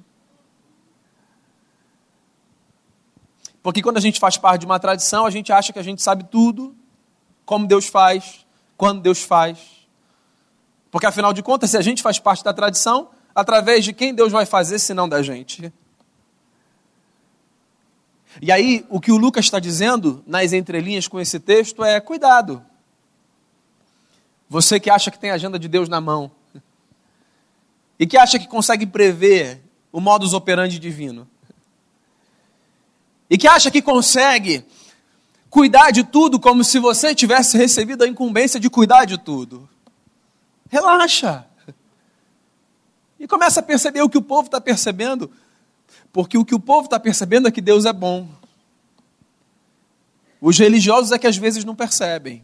Porque 3.64 3.82
quando 3.82 3.98
a 3.98 4.02
gente 4.02 4.20
faz 4.20 4.38
parte 4.38 4.60
de 4.60 4.68
uma 4.68 4.80
tradição, 4.80 5.26
a 5.26 5.32
gente 5.32 5.52
acha 5.52 5.74
que 5.74 5.80
a 5.80 5.84
gente 5.84 6.04
sabe 6.04 6.24
tudo, 6.26 6.76
como 7.44 7.66
Deus 7.66 7.88
faz, 7.88 8.46
quando 8.78 9.02
Deus 9.02 9.24
faz. 9.24 9.75
Porque 10.96 11.08
afinal 11.08 11.34
de 11.34 11.44
contas, 11.44 11.72
se 11.72 11.78
a 11.78 11.82
gente 11.82 12.02
faz 12.02 12.20
parte 12.20 12.42
da 12.42 12.54
tradição, 12.54 13.10
através 13.36 13.84
de 13.84 13.92
quem 13.92 14.16
Deus 14.16 14.32
vai 14.32 14.46
fazer 14.46 14.80
se 14.80 14.94
não 14.94 15.10
da 15.10 15.22
gente? 15.22 15.74
E 18.42 18.50
aí, 18.50 18.86
o 18.88 19.02
que 19.02 19.12
o 19.12 19.18
Lucas 19.18 19.44
está 19.44 19.60
dizendo 19.60 20.24
nas 20.26 20.54
entrelinhas 20.54 21.06
com 21.06 21.20
esse 21.20 21.38
texto 21.38 21.84
é: 21.84 22.00
cuidado. 22.00 22.66
Você 24.48 24.80
que 24.80 24.90
acha 24.90 25.12
que 25.12 25.20
tem 25.20 25.32
a 25.32 25.34
agenda 25.34 25.60
de 25.60 25.68
Deus 25.68 25.90
na 25.90 26.00
mão, 26.00 26.32
e 28.00 28.08
que 28.08 28.16
acha 28.16 28.40
que 28.40 28.48
consegue 28.48 28.86
prever 28.86 29.62
o 29.92 30.00
modus 30.00 30.32
operandi 30.32 30.80
divino, 30.80 31.28
e 33.30 33.38
que 33.38 33.50
acha 33.50 33.70
que 33.70 33.82
consegue 33.82 34.64
cuidar 35.50 35.92
de 35.92 36.06
tudo 36.06 36.40
como 36.40 36.64
se 36.64 36.80
você 36.80 37.14
tivesse 37.14 37.58
recebido 37.58 38.06
a 38.06 38.08
incumbência 38.08 38.62
de 38.62 38.70
cuidar 38.70 39.04
de 39.04 39.18
tudo. 39.18 39.75
Relaxa. 40.70 41.46
E 43.20 43.28
começa 43.28 43.60
a 43.60 43.64
perceber 43.64 44.02
o 44.02 44.10
que 44.10 44.18
o 44.18 44.22
povo 44.22 44.48
está 44.48 44.60
percebendo. 44.60 45.32
Porque 46.12 46.38
o 46.38 46.46
que 46.46 46.56
o 46.56 46.60
povo 46.60 46.86
está 46.86 47.00
percebendo 47.00 47.48
é 47.48 47.52
que 47.52 47.62
Deus 47.62 47.86
é 47.86 47.94
bom. 47.94 48.28
Os 50.42 50.58
religiosos 50.58 51.12
é 51.12 51.20
que 51.20 51.28
às 51.28 51.38
vezes 51.38 51.64
não 51.64 51.76
percebem. 51.76 52.44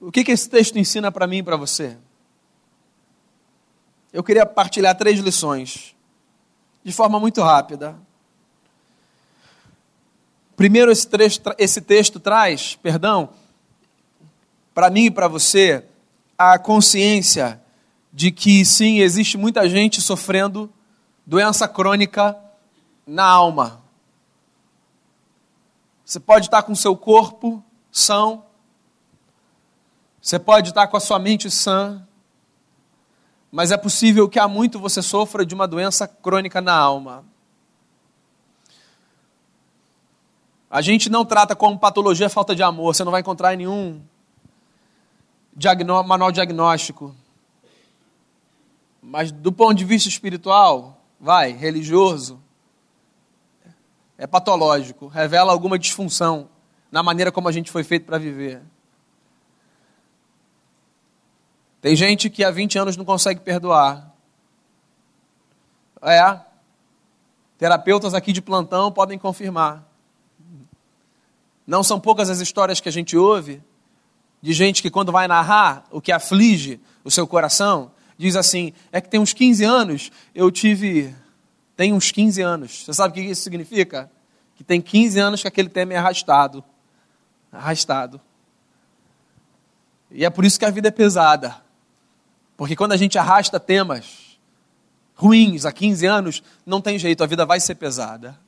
O 0.00 0.10
que, 0.10 0.24
que 0.24 0.32
esse 0.32 0.48
texto 0.48 0.78
ensina 0.78 1.12
para 1.12 1.26
mim 1.26 1.38
e 1.38 1.42
para 1.42 1.56
você? 1.56 1.98
Eu 4.12 4.24
queria 4.24 4.46
partilhar 4.46 4.96
três 4.96 5.20
lições, 5.20 5.94
de 6.82 6.92
forma 6.92 7.20
muito 7.20 7.42
rápida. 7.42 7.96
Primeiro, 10.56 10.90
esse, 10.90 11.06
trecho, 11.06 11.40
esse 11.58 11.80
texto 11.80 12.18
traz, 12.18 12.76
perdão, 12.76 13.30
para 14.74 14.90
mim 14.90 15.06
e 15.06 15.10
para 15.10 15.28
você, 15.28 15.84
a 16.38 16.58
consciência 16.58 17.60
de 18.12 18.30
que 18.30 18.64
sim, 18.64 18.98
existe 18.98 19.36
muita 19.36 19.68
gente 19.68 20.00
sofrendo 20.00 20.70
doença 21.26 21.68
crônica 21.68 22.36
na 23.06 23.24
alma. 23.24 23.82
Você 26.04 26.18
pode 26.18 26.46
estar 26.46 26.62
com 26.62 26.74
seu 26.74 26.96
corpo 26.96 27.62
são, 27.92 28.44
você 30.20 30.38
pode 30.38 30.70
estar 30.70 30.86
com 30.86 30.96
a 30.96 31.00
sua 31.00 31.18
mente 31.18 31.50
sã, 31.50 32.06
mas 33.50 33.70
é 33.70 33.76
possível 33.76 34.28
que 34.28 34.38
há 34.38 34.46
muito 34.46 34.78
você 34.78 35.02
sofra 35.02 35.44
de 35.44 35.54
uma 35.54 35.66
doença 35.66 36.06
crônica 36.06 36.60
na 36.60 36.74
alma. 36.74 37.24
A 40.70 40.80
gente 40.80 41.10
não 41.10 41.24
trata 41.24 41.56
como 41.56 41.78
patologia 41.78 42.28
falta 42.28 42.54
de 42.54 42.62
amor, 42.62 42.94
você 42.94 43.02
não 43.02 43.10
vai 43.10 43.20
encontrar 43.20 43.54
em 43.54 43.58
nenhum 43.58 44.00
diagnó 45.60 46.02
manual 46.02 46.32
diagnóstico. 46.32 47.14
Mas 49.02 49.30
do 49.30 49.52
ponto 49.52 49.74
de 49.74 49.84
vista 49.84 50.08
espiritual, 50.08 50.98
vai, 51.20 51.52
religioso, 51.52 52.40
é 54.16 54.26
patológico, 54.26 55.06
revela 55.06 55.52
alguma 55.52 55.78
disfunção 55.78 56.48
na 56.90 57.02
maneira 57.02 57.30
como 57.30 57.46
a 57.46 57.52
gente 57.52 57.70
foi 57.70 57.84
feito 57.84 58.06
para 58.06 58.16
viver. 58.16 58.62
Tem 61.82 61.94
gente 61.94 62.30
que 62.30 62.42
há 62.42 62.50
20 62.50 62.78
anos 62.78 62.96
não 62.96 63.04
consegue 63.04 63.40
perdoar. 63.40 64.14
É. 66.02 66.40
Terapeutas 67.58 68.14
aqui 68.14 68.32
de 68.32 68.40
plantão 68.40 68.90
podem 68.90 69.18
confirmar. 69.18 69.86
Não 71.66 71.82
são 71.82 72.00
poucas 72.00 72.30
as 72.30 72.40
histórias 72.40 72.80
que 72.80 72.88
a 72.88 72.92
gente 72.92 73.14
ouve 73.14 73.62
de 74.42 74.52
gente 74.52 74.82
que, 74.82 74.90
quando 74.90 75.12
vai 75.12 75.28
narrar 75.28 75.84
o 75.90 76.00
que 76.00 76.12
aflige 76.12 76.80
o 77.04 77.10
seu 77.10 77.26
coração, 77.26 77.92
diz 78.16 78.36
assim: 78.36 78.72
é 78.90 79.00
que 79.00 79.08
tem 79.08 79.20
uns 79.20 79.32
15 79.32 79.64
anos 79.64 80.10
eu 80.34 80.50
tive. 80.50 81.14
Tem 81.76 81.92
uns 81.92 82.10
15 82.12 82.42
anos. 82.42 82.84
Você 82.84 82.92
sabe 82.92 83.12
o 83.12 83.14
que 83.14 83.30
isso 83.30 83.42
significa? 83.42 84.10
Que 84.54 84.62
tem 84.62 84.80
15 84.80 85.18
anos 85.18 85.42
que 85.42 85.48
aquele 85.48 85.68
tema 85.68 85.94
é 85.94 85.96
arrastado. 85.96 86.62
Arrastado. 87.50 88.20
E 90.10 90.24
é 90.24 90.30
por 90.30 90.44
isso 90.44 90.58
que 90.58 90.64
a 90.64 90.70
vida 90.70 90.88
é 90.88 90.90
pesada. 90.90 91.56
Porque 92.56 92.76
quando 92.76 92.92
a 92.92 92.96
gente 92.96 93.16
arrasta 93.16 93.58
temas 93.58 94.38
ruins 95.14 95.64
há 95.64 95.72
15 95.72 96.06
anos, 96.06 96.42
não 96.66 96.80
tem 96.80 96.98
jeito, 96.98 97.22
a 97.22 97.26
vida 97.26 97.46
vai 97.46 97.60
ser 97.60 97.74
pesada. 97.76 98.38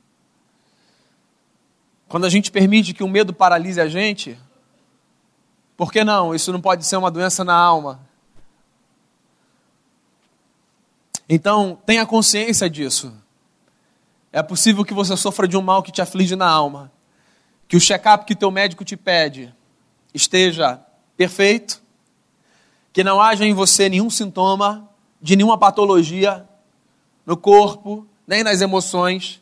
Quando 2.07 2.25
a 2.25 2.29
gente 2.29 2.51
permite 2.51 2.93
que 2.93 3.03
o 3.03 3.07
medo 3.07 3.33
paralise 3.33 3.81
a 3.81 3.87
gente, 3.87 4.37
por 5.75 5.91
que 5.91 6.03
não? 6.03 6.33
Isso 6.33 6.51
não 6.51 6.61
pode 6.61 6.85
ser 6.85 6.97
uma 6.97 7.11
doença 7.11 7.43
na 7.43 7.55
alma. 7.55 7.99
Então, 11.27 11.77
tenha 11.85 12.05
consciência 12.05 12.69
disso. 12.69 13.13
É 14.31 14.43
possível 14.43 14.83
que 14.83 14.93
você 14.93 15.15
sofra 15.15 15.47
de 15.47 15.57
um 15.57 15.61
mal 15.61 15.81
que 15.81 15.91
te 15.91 16.01
aflige 16.01 16.35
na 16.35 16.47
alma. 16.47 16.91
Que 17.67 17.77
o 17.77 17.79
check-up 17.79 18.25
que 18.25 18.35
teu 18.35 18.51
médico 18.51 18.83
te 18.83 18.97
pede 18.97 19.53
esteja 20.13 20.79
perfeito. 21.17 21.81
Que 22.91 23.03
não 23.03 23.21
haja 23.21 23.45
em 23.45 23.53
você 23.53 23.89
nenhum 23.89 24.09
sintoma 24.09 24.89
de 25.21 25.35
nenhuma 25.35 25.57
patologia 25.57 26.47
no 27.25 27.37
corpo, 27.37 28.05
nem 28.27 28.43
nas 28.43 28.61
emoções. 28.61 29.41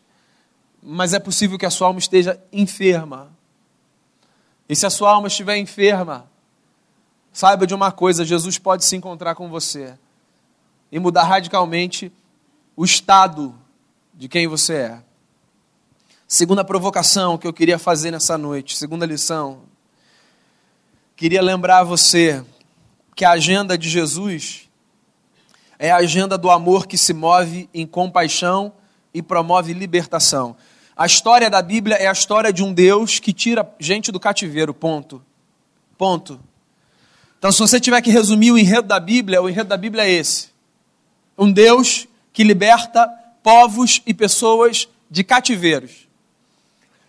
Mas 0.82 1.13
é 1.13 1.20
possível 1.20 1.58
que 1.58 1.65
a 1.65 1.70
sua 1.70 1.88
alma 1.88 2.00
esteja 2.00 2.41
enferma. 2.54 3.32
E 4.72 4.76
se 4.76 4.86
a 4.86 4.90
sua 4.90 5.12
alma 5.12 5.28
estiver 5.28 5.58
enferma, 5.58 6.32
saiba 7.34 7.68
de 7.68 7.76
uma 7.76 7.92
coisa: 7.92 8.24
Jesus 8.24 8.58
pode 8.58 8.86
se 8.86 8.96
encontrar 8.96 9.36
com 9.36 9.50
você 9.50 10.00
e 10.90 10.98
mudar 10.98 11.26
radicalmente 11.26 12.10
o 12.74 12.86
estado 12.86 13.54
de 14.14 14.30
quem 14.30 14.48
você 14.48 14.74
é. 14.76 15.04
Segunda 16.26 16.64
provocação 16.64 17.38
que 17.38 17.46
eu 17.46 17.52
queria 17.52 17.78
fazer 17.78 18.12
nessa 18.12 18.38
noite, 18.38 18.78
segunda 18.78 19.06
lição. 19.06 19.64
Queria 21.18 21.42
lembrar 21.42 21.84
você 21.84 22.42
que 23.14 23.26
a 23.26 23.32
agenda 23.32 23.78
de 23.78 23.90
Jesus 23.90 24.70
é 25.78 25.92
a 25.92 25.98
agenda 25.98 26.38
do 26.38 26.50
amor 26.50 26.88
que 26.88 26.98
se 26.98 27.14
move 27.14 27.70
em 27.74 27.86
compaixão 27.86 28.72
e 29.14 29.22
promove 29.22 29.74
libertação. 29.74 30.56
A 31.02 31.08
história 31.08 31.50
da 31.50 31.64
Bíblia 31.64 31.96
é 31.96 32.06
a 32.06 32.12
história 32.12 32.54
de 32.54 32.64
um 32.64 32.72
Deus 32.72 33.18
que 33.18 33.34
tira 33.34 33.68
gente 33.80 34.12
do 34.12 34.20
cativeiro, 34.20 34.72
ponto. 34.72 35.20
Ponto. 35.98 36.40
Então, 37.40 37.52
se 37.52 37.58
você 37.58 37.80
tiver 37.80 38.00
que 38.04 38.12
resumir 38.12 38.52
o 38.52 38.58
enredo 38.60 38.88
da 38.88 39.00
Bíblia, 39.00 39.42
o 39.42 39.50
enredo 39.50 39.68
da 39.68 39.78
Bíblia 39.78 40.04
é 40.04 40.12
esse: 40.12 40.50
um 41.36 41.52
Deus 41.52 42.08
que 42.32 42.44
liberta 42.44 43.08
povos 43.42 44.00
e 44.06 44.14
pessoas 44.14 44.88
de 45.10 45.24
cativeiros. 45.24 46.08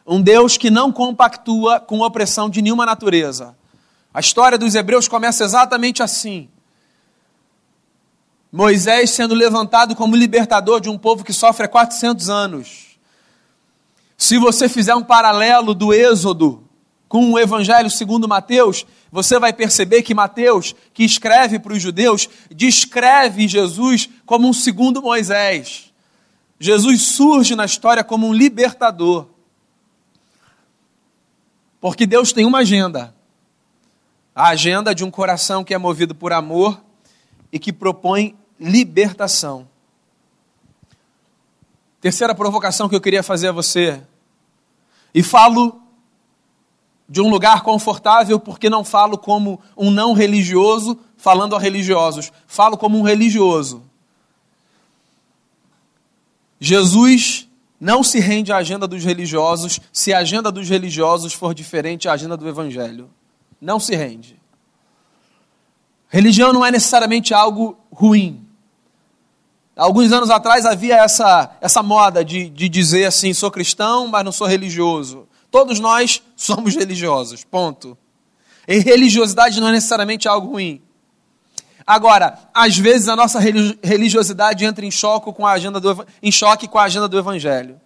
Um 0.06 0.22
Deus 0.22 0.56
que 0.56 0.70
não 0.70 0.90
compactua 0.90 1.78
com 1.78 2.02
a 2.02 2.06
opressão 2.06 2.48
de 2.48 2.62
nenhuma 2.62 2.86
natureza. 2.86 3.54
A 4.14 4.20
história 4.20 4.56
dos 4.56 4.74
hebreus 4.74 5.06
começa 5.06 5.44
exatamente 5.44 6.02
assim. 6.02 6.48
Moisés 8.50 9.10
sendo 9.10 9.34
levantado 9.34 9.94
como 9.94 10.16
libertador 10.16 10.80
de 10.80 10.88
um 10.88 10.96
povo 10.96 11.22
que 11.22 11.32
sofre 11.34 11.66
há 11.66 11.68
400 11.68 12.30
anos. 12.30 12.91
Se 14.22 14.38
você 14.38 14.68
fizer 14.68 14.94
um 14.94 15.02
paralelo 15.02 15.74
do 15.74 15.92
Êxodo 15.92 16.62
com 17.08 17.32
o 17.32 17.38
Evangelho 17.40 17.90
segundo 17.90 18.28
Mateus, 18.28 18.86
você 19.10 19.36
vai 19.36 19.52
perceber 19.52 20.02
que 20.02 20.14
Mateus, 20.14 20.76
que 20.94 21.02
escreve 21.02 21.58
para 21.58 21.72
os 21.72 21.82
judeus, 21.82 22.28
descreve 22.48 23.48
Jesus 23.48 24.08
como 24.24 24.48
um 24.48 24.52
segundo 24.52 25.02
Moisés. 25.02 25.92
Jesus 26.56 27.02
surge 27.02 27.56
na 27.56 27.64
história 27.64 28.04
como 28.04 28.28
um 28.28 28.32
libertador. 28.32 29.26
Porque 31.80 32.06
Deus 32.06 32.32
tem 32.32 32.44
uma 32.44 32.58
agenda. 32.58 33.12
A 34.32 34.50
agenda 34.50 34.94
de 34.94 35.02
um 35.02 35.10
coração 35.10 35.64
que 35.64 35.74
é 35.74 35.78
movido 35.78 36.14
por 36.14 36.32
amor 36.32 36.80
e 37.50 37.58
que 37.58 37.72
propõe 37.72 38.36
libertação. 38.60 39.68
Terceira 42.00 42.36
provocação 42.36 42.88
que 42.88 42.94
eu 42.94 43.00
queria 43.00 43.24
fazer 43.24 43.48
a 43.48 43.52
você. 43.52 44.00
E 45.14 45.22
falo 45.22 45.80
de 47.08 47.20
um 47.20 47.28
lugar 47.28 47.62
confortável 47.62 48.40
porque 48.40 48.70
não 48.70 48.82
falo 48.82 49.18
como 49.18 49.60
um 49.76 49.90
não 49.90 50.12
religioso 50.12 50.98
falando 51.16 51.54
a 51.54 51.58
religiosos. 51.58 52.32
Falo 52.46 52.76
como 52.76 52.98
um 52.98 53.02
religioso. 53.02 53.82
Jesus 56.58 57.48
não 57.78 58.02
se 58.02 58.20
rende 58.20 58.52
à 58.52 58.58
agenda 58.58 58.86
dos 58.86 59.04
religiosos 59.04 59.80
se 59.92 60.14
a 60.14 60.18
agenda 60.18 60.52
dos 60.52 60.68
religiosos 60.68 61.32
for 61.32 61.52
diferente 61.52 62.08
à 62.08 62.12
agenda 62.12 62.36
do 62.36 62.48
evangelho. 62.48 63.10
Não 63.60 63.80
se 63.80 63.94
rende. 63.94 64.40
Religião 66.08 66.52
não 66.52 66.64
é 66.64 66.70
necessariamente 66.70 67.34
algo 67.34 67.76
ruim. 67.92 68.41
Alguns 69.82 70.12
anos 70.12 70.30
atrás 70.30 70.64
havia 70.64 70.94
essa, 70.94 71.56
essa 71.60 71.82
moda 71.82 72.24
de, 72.24 72.48
de 72.48 72.68
dizer 72.68 73.04
assim: 73.04 73.34
sou 73.34 73.50
cristão, 73.50 74.06
mas 74.06 74.24
não 74.24 74.30
sou 74.30 74.46
religioso. 74.46 75.26
Todos 75.50 75.80
nós 75.80 76.22
somos 76.36 76.76
religiosos, 76.76 77.42
ponto. 77.42 77.98
E 78.68 78.78
religiosidade 78.78 79.60
não 79.60 79.66
é 79.66 79.72
necessariamente 79.72 80.28
algo 80.28 80.52
ruim. 80.52 80.80
Agora, 81.84 82.38
às 82.54 82.78
vezes 82.78 83.08
a 83.08 83.16
nossa 83.16 83.40
religiosidade 83.40 84.64
entra 84.64 84.86
em 84.86 84.90
choque 84.90 85.32
com 85.32 85.44
a 85.44 85.50
agenda 85.50 85.80
do, 85.80 86.06
em 86.22 86.30
choque 86.30 86.68
com 86.68 86.78
a 86.78 86.84
agenda 86.84 87.08
do 87.08 87.18
Evangelho. 87.18 87.80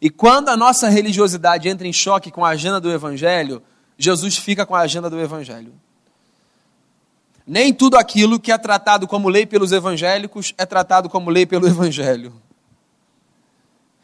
E 0.00 0.10
quando 0.10 0.48
a 0.48 0.56
nossa 0.56 0.88
religiosidade 0.88 1.68
entra 1.68 1.86
em 1.86 1.92
choque 1.92 2.32
com 2.32 2.44
a 2.44 2.48
agenda 2.48 2.80
do 2.80 2.90
Evangelho, 2.90 3.62
Jesus 3.96 4.36
fica 4.36 4.66
com 4.66 4.74
a 4.74 4.80
agenda 4.80 5.08
do 5.08 5.20
Evangelho. 5.20 5.72
Nem 7.46 7.72
tudo 7.72 7.96
aquilo 7.96 8.38
que 8.38 8.52
é 8.52 8.58
tratado 8.58 9.06
como 9.06 9.28
lei 9.28 9.44
pelos 9.44 9.72
evangélicos 9.72 10.54
é 10.56 10.64
tratado 10.64 11.08
como 11.08 11.30
lei 11.30 11.44
pelo 11.44 11.66
Evangelho. 11.68 12.32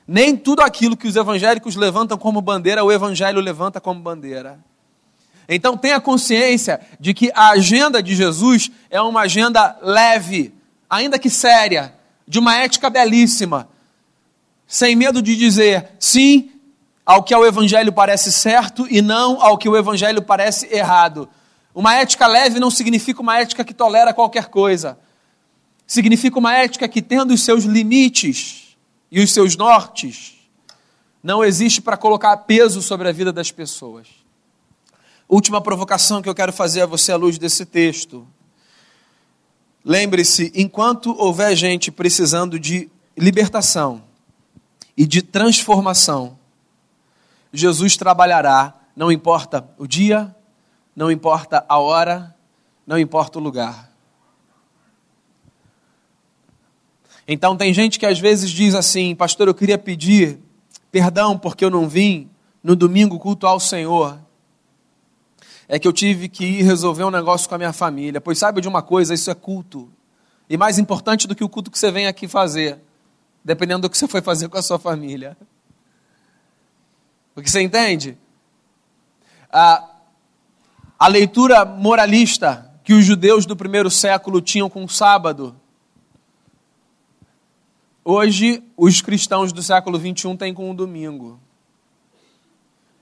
Nem 0.06 0.36
tudo 0.36 0.62
aquilo 0.62 0.96
que 0.96 1.06
os 1.06 1.16
evangélicos 1.16 1.76
levantam 1.76 2.16
como 2.16 2.40
bandeira, 2.40 2.82
o 2.82 2.90
Evangelho 2.90 3.40
levanta 3.40 3.80
como 3.80 4.00
bandeira. 4.00 4.58
Então 5.48 5.76
tenha 5.76 6.00
consciência 6.00 6.80
de 6.98 7.14
que 7.14 7.30
a 7.34 7.50
agenda 7.50 8.02
de 8.02 8.14
Jesus 8.14 8.70
é 8.90 9.00
uma 9.00 9.22
agenda 9.22 9.78
leve, 9.82 10.54
ainda 10.88 11.18
que 11.18 11.30
séria, 11.30 11.94
de 12.26 12.38
uma 12.38 12.56
ética 12.56 12.90
belíssima, 12.90 13.68
sem 14.66 14.94
medo 14.94 15.22
de 15.22 15.34
dizer 15.36 15.90
sim 15.98 16.50
ao 17.04 17.22
que 17.22 17.32
ao 17.32 17.46
Evangelho 17.46 17.90
parece 17.90 18.30
certo 18.30 18.86
e 18.90 19.00
não 19.00 19.42
ao 19.42 19.56
que 19.56 19.68
o 19.68 19.76
Evangelho 19.76 20.20
parece 20.20 20.68
errado. 20.74 21.26
Uma 21.74 21.94
ética 21.94 22.26
leve 22.26 22.58
não 22.58 22.70
significa 22.70 23.20
uma 23.20 23.38
ética 23.38 23.64
que 23.64 23.74
tolera 23.74 24.14
qualquer 24.14 24.46
coisa. 24.46 24.98
Significa 25.86 26.38
uma 26.38 26.54
ética 26.54 26.88
que, 26.88 27.00
tendo 27.00 27.32
os 27.32 27.42
seus 27.42 27.64
limites 27.64 28.76
e 29.10 29.20
os 29.20 29.32
seus 29.32 29.56
nortes, 29.56 30.36
não 31.22 31.44
existe 31.44 31.80
para 31.80 31.96
colocar 31.96 32.36
peso 32.38 32.82
sobre 32.82 33.08
a 33.08 33.12
vida 33.12 33.32
das 33.32 33.50
pessoas. 33.50 34.08
Última 35.28 35.60
provocação 35.60 36.22
que 36.22 36.28
eu 36.28 36.34
quero 36.34 36.52
fazer 36.52 36.82
a 36.82 36.86
você 36.86 37.12
à 37.12 37.16
luz 37.16 37.38
desse 37.38 37.66
texto. 37.66 38.26
Lembre-se, 39.84 40.52
enquanto 40.54 41.14
houver 41.18 41.54
gente 41.54 41.90
precisando 41.90 42.58
de 42.58 42.90
libertação 43.16 44.02
e 44.96 45.06
de 45.06 45.22
transformação, 45.22 46.38
Jesus 47.52 47.96
trabalhará, 47.96 48.74
não 48.94 49.10
importa 49.12 49.68
o 49.78 49.86
dia, 49.86 50.34
não 50.98 51.12
importa 51.12 51.64
a 51.68 51.78
hora, 51.78 52.34
não 52.84 52.98
importa 52.98 53.38
o 53.38 53.40
lugar. 53.40 53.88
Então 57.28 57.56
tem 57.56 57.72
gente 57.72 58.00
que 58.00 58.04
às 58.04 58.18
vezes 58.18 58.50
diz 58.50 58.74
assim, 58.74 59.14
pastor, 59.14 59.46
eu 59.46 59.54
queria 59.54 59.78
pedir 59.78 60.40
perdão 60.90 61.38
porque 61.38 61.64
eu 61.64 61.70
não 61.70 61.88
vim 61.88 62.28
no 62.64 62.74
domingo 62.74 63.16
culto 63.16 63.46
ao 63.46 63.60
Senhor 63.60 64.18
é 65.68 65.78
que 65.78 65.86
eu 65.86 65.92
tive 65.92 66.28
que 66.28 66.44
ir 66.44 66.62
resolver 66.62 67.04
um 67.04 67.12
negócio 67.12 67.48
com 67.48 67.54
a 67.54 67.58
minha 67.58 67.72
família. 67.72 68.20
Pois 68.20 68.36
saiba 68.36 68.60
de 68.60 68.66
uma 68.66 68.82
coisa, 68.82 69.14
isso 69.14 69.30
é 69.30 69.34
culto. 69.36 69.88
E 70.50 70.56
mais 70.56 70.80
importante 70.80 71.28
do 71.28 71.34
que 71.36 71.44
o 71.44 71.48
culto 71.48 71.70
que 71.70 71.78
você 71.78 71.92
vem 71.92 72.08
aqui 72.08 72.26
fazer, 72.26 72.80
dependendo 73.44 73.82
do 73.82 73.90
que 73.90 73.96
você 73.96 74.08
foi 74.08 74.20
fazer 74.20 74.48
com 74.48 74.58
a 74.58 74.62
sua 74.62 74.80
família. 74.80 75.36
Porque 77.36 77.48
você 77.48 77.60
entende? 77.60 78.18
A, 79.52 79.97
a 80.98 81.06
leitura 81.06 81.64
moralista 81.64 82.68
que 82.82 82.92
os 82.92 83.04
judeus 83.04 83.46
do 83.46 83.54
primeiro 83.54 83.90
século 83.90 84.40
tinham 84.40 84.68
com 84.68 84.82
o 84.84 84.88
sábado, 84.88 85.54
hoje 88.04 88.64
os 88.76 89.00
cristãos 89.00 89.52
do 89.52 89.62
século 89.62 89.98
21 89.98 90.36
têm 90.36 90.52
com 90.52 90.70
o 90.70 90.74
domingo. 90.74 91.38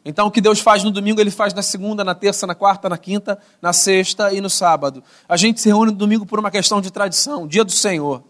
Então, 0.04 0.28
o 0.28 0.30
que 0.30 0.40
Deus 0.40 0.60
faz 0.60 0.84
no 0.84 0.90
domingo, 0.90 1.20
Ele 1.20 1.32
faz 1.32 1.52
na 1.52 1.62
segunda, 1.62 2.04
na 2.04 2.14
terça, 2.14 2.46
na 2.46 2.54
quarta, 2.54 2.88
na 2.88 2.98
quinta, 2.98 3.40
na 3.60 3.72
sexta 3.72 4.32
e 4.32 4.40
no 4.40 4.48
sábado. 4.48 5.02
A 5.28 5.36
gente 5.36 5.60
se 5.60 5.68
reúne 5.68 5.90
no 5.90 5.98
domingo 5.98 6.24
por 6.24 6.38
uma 6.38 6.50
questão 6.50 6.80
de 6.80 6.92
tradição, 6.92 7.48
dia 7.48 7.64
do 7.64 7.72
Senhor. 7.72 8.22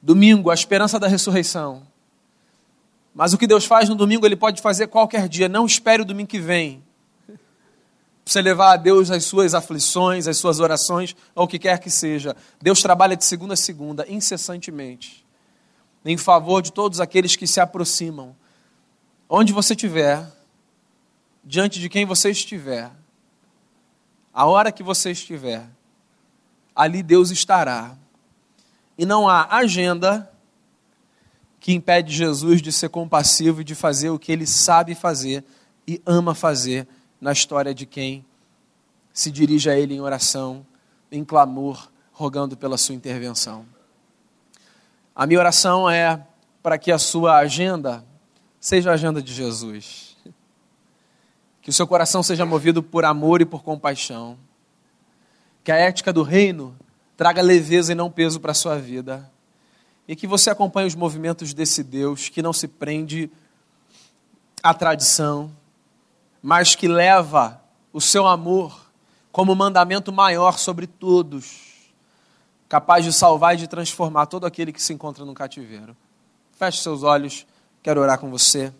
Domingo, 0.00 0.48
a 0.48 0.54
esperança 0.54 0.96
da 0.98 1.08
ressurreição. 1.08 1.82
Mas 3.12 3.32
o 3.32 3.38
que 3.38 3.48
Deus 3.48 3.64
faz 3.64 3.88
no 3.88 3.96
domingo, 3.96 4.24
Ele 4.24 4.36
pode 4.36 4.62
fazer 4.62 4.86
qualquer 4.86 5.28
dia. 5.28 5.48
Não 5.48 5.66
espere 5.66 6.02
o 6.02 6.04
domingo 6.04 6.28
que 6.28 6.38
vem. 6.38 6.84
Você 8.30 8.40
levar 8.40 8.74
a 8.74 8.76
Deus 8.76 9.10
as 9.10 9.24
suas 9.24 9.54
aflições, 9.54 10.28
as 10.28 10.36
suas 10.36 10.60
orações, 10.60 11.16
ou 11.34 11.46
o 11.46 11.48
que 11.48 11.58
quer 11.58 11.80
que 11.80 11.90
seja. 11.90 12.36
Deus 12.62 12.80
trabalha 12.80 13.16
de 13.16 13.24
segunda 13.24 13.54
a 13.54 13.56
segunda, 13.56 14.06
incessantemente, 14.08 15.26
em 16.04 16.16
favor 16.16 16.62
de 16.62 16.70
todos 16.72 17.00
aqueles 17.00 17.34
que 17.34 17.44
se 17.44 17.58
aproximam. 17.58 18.36
Onde 19.28 19.52
você 19.52 19.72
estiver, 19.72 20.24
diante 21.44 21.80
de 21.80 21.88
quem 21.88 22.06
você 22.06 22.30
estiver, 22.30 22.92
a 24.32 24.46
hora 24.46 24.70
que 24.70 24.84
você 24.84 25.10
estiver, 25.10 25.68
ali 26.72 27.02
Deus 27.02 27.32
estará. 27.32 27.96
E 28.96 29.04
não 29.04 29.28
há 29.28 29.56
agenda 29.56 30.30
que 31.58 31.72
impede 31.72 32.14
Jesus 32.14 32.62
de 32.62 32.70
ser 32.70 32.90
compassivo 32.90 33.62
e 33.62 33.64
de 33.64 33.74
fazer 33.74 34.10
o 34.10 34.20
que 34.20 34.30
ele 34.30 34.46
sabe 34.46 34.94
fazer 34.94 35.44
e 35.84 36.00
ama 36.06 36.32
fazer 36.32 36.86
na 37.20 37.32
história 37.32 37.74
de 37.74 37.86
quem 37.86 38.24
se 39.12 39.30
dirige 39.30 39.68
a 39.68 39.78
ele 39.78 39.94
em 39.94 40.00
oração, 40.00 40.66
em 41.10 41.24
clamor, 41.24 41.90
rogando 42.12 42.56
pela 42.56 42.78
sua 42.78 42.94
intervenção. 42.94 43.66
A 45.14 45.26
minha 45.26 45.40
oração 45.40 45.90
é 45.90 46.24
para 46.62 46.78
que 46.78 46.92
a 46.92 46.98
sua 46.98 47.38
agenda 47.38 48.04
seja 48.58 48.90
a 48.90 48.94
agenda 48.94 49.22
de 49.22 49.32
Jesus 49.32 50.10
que 51.62 51.70
o 51.70 51.72
seu 51.72 51.86
coração 51.86 52.22
seja 52.22 52.46
movido 52.46 52.82
por 52.82 53.04
amor 53.04 53.40
e 53.40 53.44
por 53.44 53.62
compaixão. 53.62 54.38
Que 55.62 55.70
a 55.70 55.76
ética 55.76 56.12
do 56.12 56.22
reino 56.22 56.76
traga 57.16 57.42
leveza 57.42 57.92
e 57.92 57.94
não 57.94 58.10
peso 58.10 58.40
para 58.40 58.52
a 58.52 58.54
sua 58.54 58.78
vida. 58.78 59.30
E 60.08 60.16
que 60.16 60.26
você 60.26 60.50
acompanhe 60.50 60.88
os 60.88 60.94
movimentos 60.94 61.52
desse 61.52 61.82
Deus 61.82 62.28
que 62.28 62.42
não 62.42 62.52
se 62.52 62.66
prende 62.66 63.30
à 64.62 64.72
tradição, 64.72 65.52
mas 66.42 66.74
que 66.74 66.88
leva 66.88 67.60
o 67.92 68.00
seu 68.00 68.26
amor 68.26 68.90
como 69.32 69.54
mandamento 69.54 70.12
maior 70.12 70.58
sobre 70.58 70.86
todos, 70.86 71.92
capaz 72.68 73.04
de 73.04 73.12
salvar 73.12 73.54
e 73.54 73.58
de 73.58 73.68
transformar 73.68 74.26
todo 74.26 74.46
aquele 74.46 74.72
que 74.72 74.82
se 74.82 74.92
encontra 74.92 75.24
no 75.24 75.34
cativeiro. 75.34 75.96
Feche 76.52 76.82
seus 76.82 77.02
olhos, 77.02 77.46
quero 77.82 78.00
orar 78.00 78.18
com 78.18 78.30
você. 78.30 78.72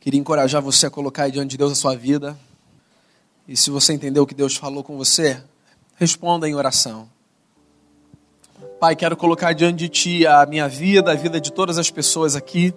Queria 0.00 0.18
encorajar 0.18 0.62
você 0.62 0.86
a 0.86 0.90
colocar 0.90 1.28
diante 1.30 1.50
de 1.50 1.58
Deus 1.58 1.72
a 1.72 1.74
sua 1.74 1.94
vida. 1.94 2.38
E 3.46 3.56
se 3.56 3.70
você 3.70 3.92
entendeu 3.92 4.22
o 4.22 4.26
que 4.26 4.34
Deus 4.34 4.56
falou 4.56 4.82
com 4.82 4.96
você, 4.96 5.42
responda 5.96 6.48
em 6.48 6.54
oração. 6.54 7.08
Pai, 8.78 8.96
quero 8.96 9.16
colocar 9.16 9.52
diante 9.52 9.76
de 9.76 9.88
Ti 9.88 10.26
a 10.26 10.46
minha 10.46 10.68
vida, 10.68 11.12
a 11.12 11.14
vida 11.14 11.38
de 11.38 11.52
todas 11.52 11.76
as 11.76 11.90
pessoas 11.90 12.34
aqui. 12.34 12.72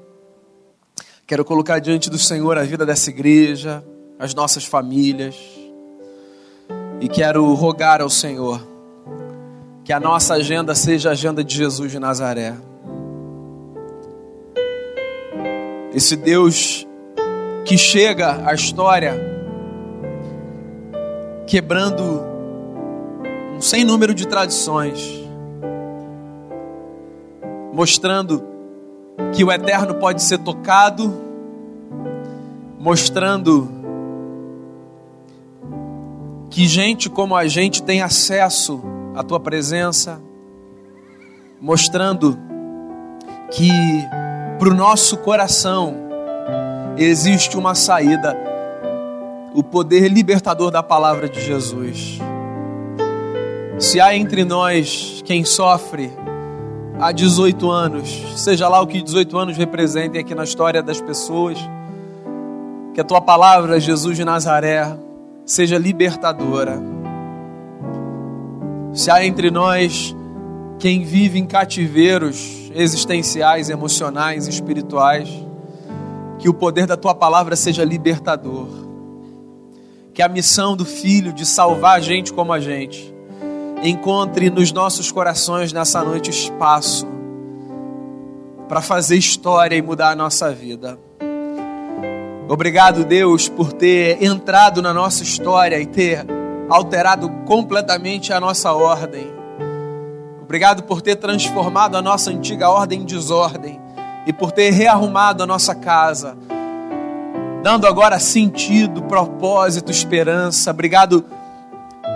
Quero 1.26 1.46
colocar 1.46 1.80
diante 1.80 2.10
do 2.10 2.18
Senhor 2.20 2.58
a 2.58 2.64
vida 2.64 2.86
dessa 2.86 3.10
igreja, 3.10 3.84
as 4.20 4.34
nossas 4.34 4.66
famílias. 4.66 5.36
E 7.00 7.08
quero 7.08 7.54
rogar 7.54 8.02
ao 8.02 8.10
Senhor 8.10 8.62
que 9.86 9.94
a 9.94 10.00
nossa 10.00 10.34
agenda 10.34 10.76
seja 10.76 11.10
a 11.10 11.12
agenda 11.14 11.42
de 11.44 11.56
Jesus 11.56 11.92
de 11.92 12.00
Nazaré. 12.00 12.54
Esse 15.94 16.18
Deus 16.18 16.86
que 17.66 17.78
chega 17.78 18.46
à 18.46 18.54
história 18.54 19.14
quebrando 21.48 22.22
um 23.56 23.62
sem 23.62 23.86
número 23.86 24.14
de 24.14 24.28
tradições, 24.28 25.24
mostrando 27.72 28.53
que 29.34 29.44
o 29.44 29.52
eterno 29.52 29.96
pode 29.96 30.22
ser 30.22 30.40
tocado, 30.40 31.14
mostrando 32.80 33.70
que 36.50 36.68
gente 36.68 37.10
como 37.10 37.36
a 37.36 37.48
gente 37.48 37.82
tem 37.82 38.02
acesso 38.02 38.82
à 39.16 39.24
tua 39.24 39.40
presença, 39.40 40.22
mostrando 41.60 42.38
que 43.52 43.72
para 44.60 44.70
o 44.70 44.74
nosso 44.74 45.18
coração 45.18 45.96
existe 46.98 47.58
uma 47.58 47.74
saída, 47.74 48.38
o 49.54 49.64
poder 49.64 50.08
libertador 50.10 50.70
da 50.70 50.84
palavra 50.84 51.28
de 51.28 51.42
Jesus. 51.42 52.20
Se 53.80 54.00
há 54.00 54.16
entre 54.16 54.46
nós 54.46 55.22
quem 55.26 55.44
sofre 55.44 56.12
há 57.04 57.12
18 57.12 57.70
anos, 57.70 58.10
seja 58.38 58.70
lá 58.70 58.82
o 58.82 58.88
que 58.88 59.02
18 59.02 59.38
anos 59.38 59.58
representem 59.58 60.22
aqui 60.22 60.34
na 60.34 60.46
história 60.46 60.82
das 60.82 61.02
pessoas, 61.02 61.58
que 62.94 63.02
a 63.02 63.04
tua 63.04 63.20
palavra, 63.20 63.78
Jesus 63.78 64.16
de 64.16 64.24
Nazaré, 64.24 64.98
seja 65.46 65.78
libertadora. 65.78 66.82
Se 68.94 69.12
há 69.12 69.26
entre 69.26 69.52
nós 69.52 70.16
quem 70.80 71.04
vive 71.04 71.38
em 71.38 71.46
cativeiros 71.46 72.72
existenciais, 72.74 73.70
emocionais, 73.70 74.48
espirituais, 74.48 75.28
que 76.40 76.48
o 76.48 76.54
poder 76.54 76.88
da 76.88 76.96
tua 76.96 77.14
palavra 77.14 77.58
seja 77.58 77.84
libertador. 77.84 78.68
Que 80.14 80.22
a 80.22 80.30
missão 80.30 80.74
do 80.74 80.86
Filho 80.86 81.34
de 81.34 81.46
salvar 81.46 81.98
a 81.98 82.00
gente 82.00 82.32
como 82.32 82.54
a 82.54 82.62
gente 82.62 83.13
encontre 83.84 84.50
nos 84.50 84.72
nossos 84.72 85.12
corações 85.12 85.74
nessa 85.74 86.04
noite 86.04 86.30
espaço 86.30 87.06
para 88.68 88.82
fazer 88.82 89.18
história 89.18 89.76
e 89.76 89.82
mudar 89.82 90.12
a 90.12 90.16
nossa 90.16 90.52
vida. 90.52 90.98
Obrigado, 92.48 93.06
Deus, 93.06 93.48
por 93.48 93.72
ter 93.74 94.24
entrado 94.24 94.82
na 94.82 94.94
nossa 94.94 95.24
história 95.24 95.80
e 95.80 95.86
ter 95.86 96.26
alterado 96.70 97.30
completamente 97.46 98.34
a 98.34 98.40
nossa 98.40 98.72
ordem. 98.74 99.28
Obrigado 100.42 100.84
por 100.84 101.02
ter 101.02 101.16
transformado 101.16 101.96
a 101.96 102.02
nossa 102.02 102.30
antiga 102.30 102.70
ordem 102.70 103.02
em 103.02 103.06
desordem 103.06 103.80
e 104.26 104.34
por 104.34 104.52
ter 104.52 104.72
rearrumado 104.72 105.44
a 105.44 105.48
nossa 105.48 105.74
casa, 105.74 106.38
dando 107.62 107.88
agora 107.88 108.20
sentido, 108.20 109.04
propósito, 109.04 109.92
esperança. 109.92 110.72
Obrigado, 110.72 111.26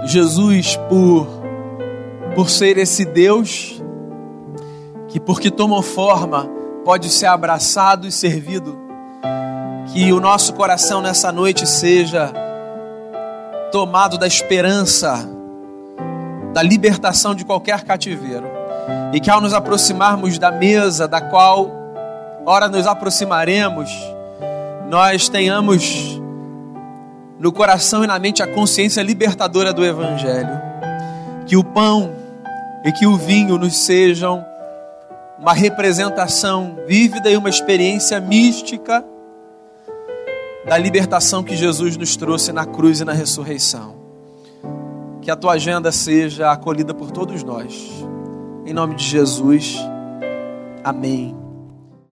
Jesus, 0.05 0.75
por, 0.89 1.27
por 2.37 2.51
ser 2.51 2.77
esse 2.77 3.03
Deus 3.03 3.81
que, 5.07 5.19
porque 5.19 5.49
tomou 5.49 5.81
forma, 5.81 6.47
pode 6.85 7.09
ser 7.09 7.25
abraçado 7.25 8.05
e 8.05 8.11
servido. 8.11 8.77
Que 9.87 10.13
o 10.13 10.19
nosso 10.19 10.53
coração 10.53 11.01
nessa 11.01 11.31
noite 11.31 11.65
seja 11.65 12.31
tomado 13.71 14.19
da 14.19 14.27
esperança, 14.27 15.27
da 16.53 16.61
libertação 16.61 17.33
de 17.33 17.43
qualquer 17.43 17.83
cativeiro. 17.83 18.45
E 19.11 19.19
que 19.19 19.31
ao 19.31 19.41
nos 19.41 19.55
aproximarmos 19.55 20.37
da 20.37 20.51
mesa 20.51 21.07
da 21.07 21.19
qual 21.19 21.71
ora 22.45 22.67
nos 22.67 22.85
aproximaremos, 22.85 23.89
nós 24.87 25.27
tenhamos 25.27 26.21
no 27.39 27.51
coração 27.51 28.03
e 28.03 28.07
na 28.07 28.19
mente 28.19 28.43
a 28.43 28.47
consciência 28.53 29.01
libertadora 29.01 29.73
do 29.73 29.83
Evangelho. 29.83 30.61
Que 31.47 31.57
o 31.57 31.63
pão 31.63 32.26
e 32.87 32.91
que 32.93 33.05
o 33.05 33.17
vinho 33.17 33.57
nos 33.57 33.79
sejam 33.79 34.45
uma 35.37 35.51
representação 35.51 36.77
vívida 36.87 37.29
e 37.29 37.35
uma 37.35 37.49
experiência 37.49 38.17
mística 38.21 39.05
da 40.65 40.77
libertação 40.77 41.43
que 41.43 41.53
Jesus 41.53 41.97
nos 41.97 42.15
trouxe 42.15 42.53
na 42.53 42.65
cruz 42.65 43.01
e 43.01 43.05
na 43.05 43.11
ressurreição. 43.11 43.97
Que 45.21 45.29
a 45.29 45.35
tua 45.35 45.55
agenda 45.55 45.91
seja 45.91 46.49
acolhida 46.49 46.93
por 46.93 47.11
todos 47.11 47.43
nós. 47.43 47.73
Em 48.65 48.71
nome 48.71 48.95
de 48.95 49.03
Jesus. 49.03 49.75
Amém. 50.81 51.36